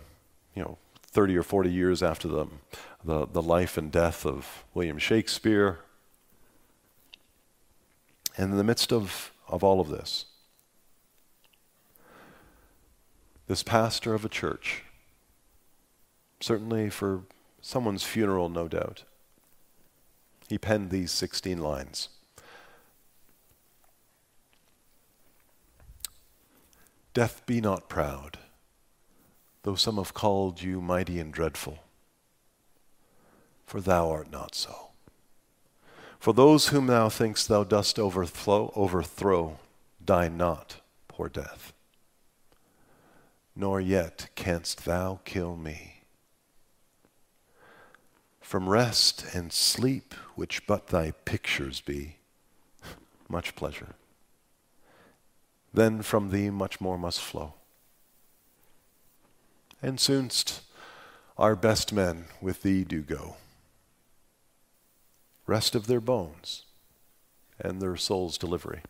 you 0.55 0.63
know, 0.63 0.77
30 1.07 1.37
or 1.37 1.43
40 1.43 1.69
years 1.69 2.01
after 2.01 2.29
the, 2.29 2.45
the, 3.03 3.27
the 3.27 3.41
life 3.41 3.77
and 3.77 3.91
death 3.91 4.25
of 4.25 4.63
William 4.73 4.97
Shakespeare. 4.97 5.79
And 8.37 8.51
in 8.51 8.57
the 8.57 8.63
midst 8.63 8.93
of, 8.93 9.33
of 9.49 9.61
all 9.61 9.81
of 9.81 9.89
this, 9.89 10.23
this 13.47 13.61
pastor 13.61 14.13
of 14.13 14.23
a 14.23 14.29
church, 14.29 14.83
certainly 16.39 16.89
for 16.89 17.23
someone's 17.69 18.03
funeral, 18.03 18.49
no 18.49 18.67
doubt, 18.67 19.03
he 20.47 20.57
penned 20.57 20.89
these 20.89 21.11
16 21.11 21.59
lines. 21.59 22.09
Death 27.13 27.45
be 27.45 27.61
not 27.61 27.89
proud 27.89 28.39
though 29.63 29.75
some 29.75 29.97
have 29.97 30.13
called 30.13 30.61
you 30.61 30.81
mighty 30.81 31.19
and 31.19 31.33
dreadful. 31.33 31.79
For 33.65 33.81
thou 33.81 34.09
art 34.09 34.31
not 34.31 34.55
so. 34.55 34.89
For 36.19 36.33
those 36.33 36.69
whom 36.69 36.87
thou 36.87 37.09
thinkst 37.09 37.47
thou 37.47 37.63
dost 37.63 37.99
overthrow, 37.99 38.73
overthrow 38.75 39.59
die 40.03 40.27
not, 40.27 40.81
poor 41.07 41.29
death. 41.29 41.73
Nor 43.55 43.79
yet 43.79 44.29
canst 44.35 44.85
thou 44.85 45.19
kill 45.23 45.55
me. 45.55 45.98
From 48.49 48.67
rest 48.67 49.25
and 49.35 49.53
sleep, 49.53 50.15
which 50.33 50.65
but 50.65 50.87
thy 50.87 51.11
pictures 51.11 51.81
be, 51.81 52.15
much 53.29 53.55
pleasure. 53.55 53.93
Then 55.71 56.01
from 56.01 56.31
thee 56.31 56.49
much 56.49 56.81
more 56.81 56.97
must 56.97 57.21
flow 57.21 57.53
and 59.83 59.99
soonst 59.99 60.61
our 61.37 61.55
best 61.55 61.93
men 61.93 62.25
with 62.41 62.63
thee 62.63 62.83
do 62.83 63.03
go. 63.03 63.35
Rest 65.45 65.75
of 65.75 65.85
their 65.85 66.01
bones 66.01 66.63
and 67.59 67.79
their 67.79 67.97
soul's 67.97 68.39
delivery. 68.39 68.81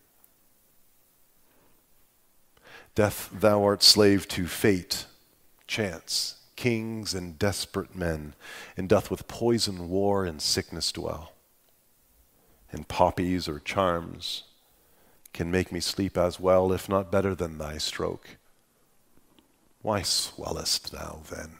Death, 2.95 3.29
thou 3.33 3.61
art 3.65 3.83
slave 3.83 4.25
to 4.29 4.47
fate, 4.47 5.05
chance, 5.67 6.38
kings 6.59 7.13
and 7.13 7.39
desperate 7.39 7.95
men, 7.95 8.33
and 8.75 8.89
doth 8.89 9.09
with 9.09 9.29
poison, 9.29 9.87
war, 9.87 10.25
and 10.25 10.41
sickness 10.41 10.91
dwell. 10.91 11.31
And 12.69 12.85
poppies 12.85 13.47
or 13.47 13.59
charms 13.59 14.43
can 15.31 15.49
make 15.49 15.71
me 15.71 15.79
sleep 15.79 16.17
as 16.17 16.37
well, 16.37 16.73
if 16.73 16.89
not 16.89 17.13
better 17.13 17.33
than 17.33 17.59
thy 17.59 17.77
stroke. 17.77 18.35
Why 19.81 20.01
swellest 20.01 20.91
thou 20.91 21.21
then? 21.31 21.59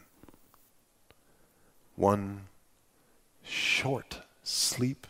One 1.96 2.48
short 3.42 4.18
sleep 4.42 5.06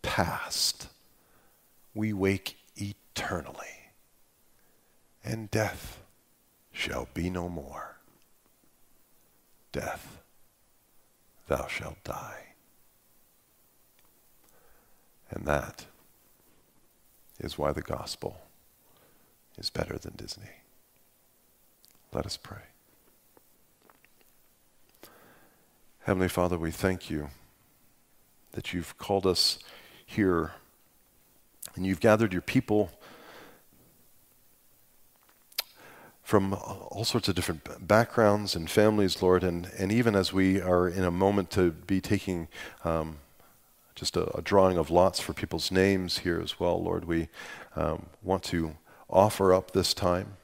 past, 0.00 0.88
we 1.94 2.14
wake 2.14 2.56
eternally, 2.76 3.92
and 5.22 5.50
death 5.50 6.00
shall 6.72 7.08
be 7.12 7.28
no 7.28 7.50
more. 7.50 7.93
Death, 9.74 10.22
thou 11.48 11.66
shalt 11.66 12.04
die. 12.04 12.44
And 15.30 15.44
that 15.46 15.86
is 17.40 17.58
why 17.58 17.72
the 17.72 17.82
gospel 17.82 18.36
is 19.58 19.70
better 19.70 19.98
than 19.98 20.12
Disney. 20.14 20.62
Let 22.12 22.24
us 22.24 22.36
pray. 22.36 22.62
Heavenly 26.02 26.28
Father, 26.28 26.56
we 26.56 26.70
thank 26.70 27.10
you 27.10 27.30
that 28.52 28.72
you've 28.72 28.96
called 28.96 29.26
us 29.26 29.58
here 30.06 30.52
and 31.74 31.84
you've 31.84 31.98
gathered 31.98 32.32
your 32.32 32.42
people 32.42 32.92
from 36.24 36.54
all 36.54 37.04
sorts 37.04 37.28
of 37.28 37.34
different 37.34 37.86
backgrounds 37.86 38.56
and 38.56 38.68
families, 38.70 39.22
Lord, 39.22 39.44
and, 39.44 39.70
and 39.78 39.92
even 39.92 40.16
as 40.16 40.32
we 40.32 40.60
are 40.60 40.88
in 40.88 41.04
a 41.04 41.10
moment 41.10 41.50
to 41.50 41.70
be 41.70 42.00
taking 42.00 42.48
um, 42.82 43.18
just 43.94 44.16
a, 44.16 44.36
a, 44.36 44.42
drawing 44.42 44.78
of 44.78 44.90
lots 44.90 45.20
for 45.20 45.34
people's 45.34 45.70
names 45.70 46.18
here 46.18 46.40
as 46.40 46.58
well, 46.58 46.82
Lord, 46.82 47.04
we 47.04 47.28
um, 47.76 48.06
want 48.22 48.42
to 48.44 48.76
offer 49.08 49.52
up 49.52 49.72
this 49.72 49.94
time 49.94 50.36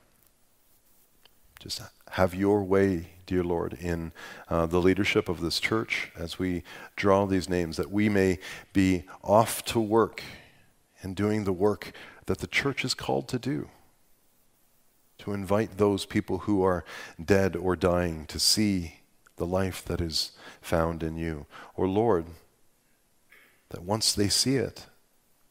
just 1.61 1.83
have 2.12 2.35
your 2.35 2.64
way, 2.64 3.11
dear 3.27 3.45
Lord, 3.45 3.75
in 3.75 4.12
uh, 4.49 4.64
the 4.64 4.81
leadership 4.81 5.29
of 5.29 5.43
this 5.43 5.61
church 5.61 6.11
as 6.16 6.38
we 6.38 6.62
draw 6.97 7.27
these 7.27 7.51
names, 7.51 7.77
that 7.77 7.90
we 7.90 8.09
may 8.09 8.38
be 8.73 9.05
off 9.23 9.62
to 9.66 9.79
work 9.79 10.23
and 11.03 11.14
doing 11.14 11.45
the 11.45 11.53
work 11.53 11.93
that 12.25 12.38
the 12.38 12.47
church 12.47 12.83
is 12.83 12.95
called 12.95 13.29
to 13.29 13.38
do. 13.38 13.69
To 15.20 15.33
invite 15.33 15.78
those 15.78 16.06
people 16.06 16.38
who 16.38 16.62
are 16.62 16.85
dead 17.22 17.56
or 17.56 17.76
dying 17.76 18.26
to 18.26 18.38
see 18.38 19.00
the 19.37 19.46
life 19.46 19.85
that 19.85 20.00
is 20.00 20.33
found 20.61 21.02
in 21.02 21.16
you. 21.16 21.46
Or, 21.74 21.88
Lord, 21.88 22.26
that 23.70 23.83
once 23.83 24.12
they 24.12 24.28
see 24.28 24.56
it, 24.56 24.87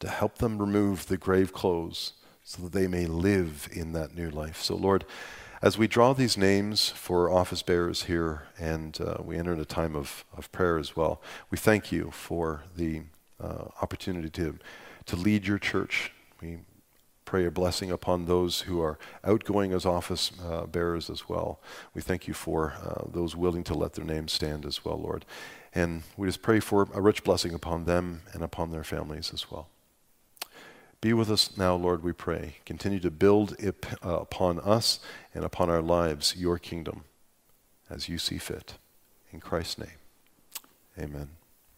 to 0.00 0.08
help 0.08 0.38
them 0.38 0.58
remove 0.58 1.06
the 1.06 1.18
grave 1.18 1.52
clothes 1.52 2.14
so 2.42 2.62
that 2.62 2.72
they 2.72 2.86
may 2.88 3.06
live 3.06 3.68
in 3.70 3.92
that 3.92 4.14
new 4.14 4.30
life. 4.30 4.62
So, 4.62 4.74
Lord, 4.74 5.04
as 5.62 5.76
we 5.76 5.86
draw 5.86 6.14
these 6.14 6.38
names 6.38 6.88
for 6.88 7.30
office 7.30 7.62
bearers 7.62 8.04
here 8.04 8.44
and 8.58 8.98
uh, 9.00 9.18
we 9.22 9.36
enter 9.36 9.52
a 9.52 9.64
time 9.66 9.94
of, 9.94 10.24
of 10.36 10.50
prayer 10.52 10.78
as 10.78 10.96
well, 10.96 11.20
we 11.50 11.58
thank 11.58 11.92
you 11.92 12.10
for 12.10 12.64
the 12.76 13.02
uh, 13.38 13.66
opportunity 13.82 14.30
to, 14.30 14.58
to 15.04 15.16
lead 15.16 15.46
your 15.46 15.58
church. 15.58 16.12
We 16.40 16.58
pray 17.30 17.44
a 17.44 17.50
blessing 17.50 17.92
upon 17.92 18.26
those 18.26 18.62
who 18.62 18.82
are 18.82 18.98
outgoing 19.22 19.72
as 19.72 19.86
office 19.86 20.32
uh, 20.44 20.66
bearers 20.66 21.08
as 21.08 21.28
well. 21.28 21.60
We 21.94 22.02
thank 22.02 22.26
you 22.26 22.34
for 22.34 22.74
uh, 22.84 23.04
those 23.08 23.36
willing 23.36 23.62
to 23.64 23.74
let 23.74 23.92
their 23.92 24.04
names 24.04 24.32
stand 24.32 24.66
as 24.66 24.84
well, 24.84 25.00
Lord. 25.00 25.24
And 25.72 26.02
we 26.16 26.26
just 26.26 26.42
pray 26.42 26.58
for 26.58 26.88
a 26.92 27.00
rich 27.00 27.22
blessing 27.22 27.54
upon 27.54 27.84
them 27.84 28.22
and 28.32 28.42
upon 28.42 28.72
their 28.72 28.82
families 28.82 29.32
as 29.32 29.48
well. 29.48 29.68
Be 31.00 31.12
with 31.12 31.30
us 31.30 31.56
now, 31.56 31.76
Lord, 31.76 32.02
we 32.02 32.12
pray. 32.12 32.56
Continue 32.66 32.98
to 32.98 33.12
build 33.12 33.54
uh, 33.64 33.70
upon 34.02 34.58
us 34.58 34.98
and 35.32 35.44
upon 35.44 35.70
our 35.70 35.82
lives 35.82 36.34
your 36.36 36.58
kingdom 36.58 37.04
as 37.88 38.08
you 38.08 38.18
see 38.18 38.38
fit. 38.38 38.74
In 39.32 39.38
Christ's 39.38 39.78
name, 39.78 39.98
amen. 40.98 41.39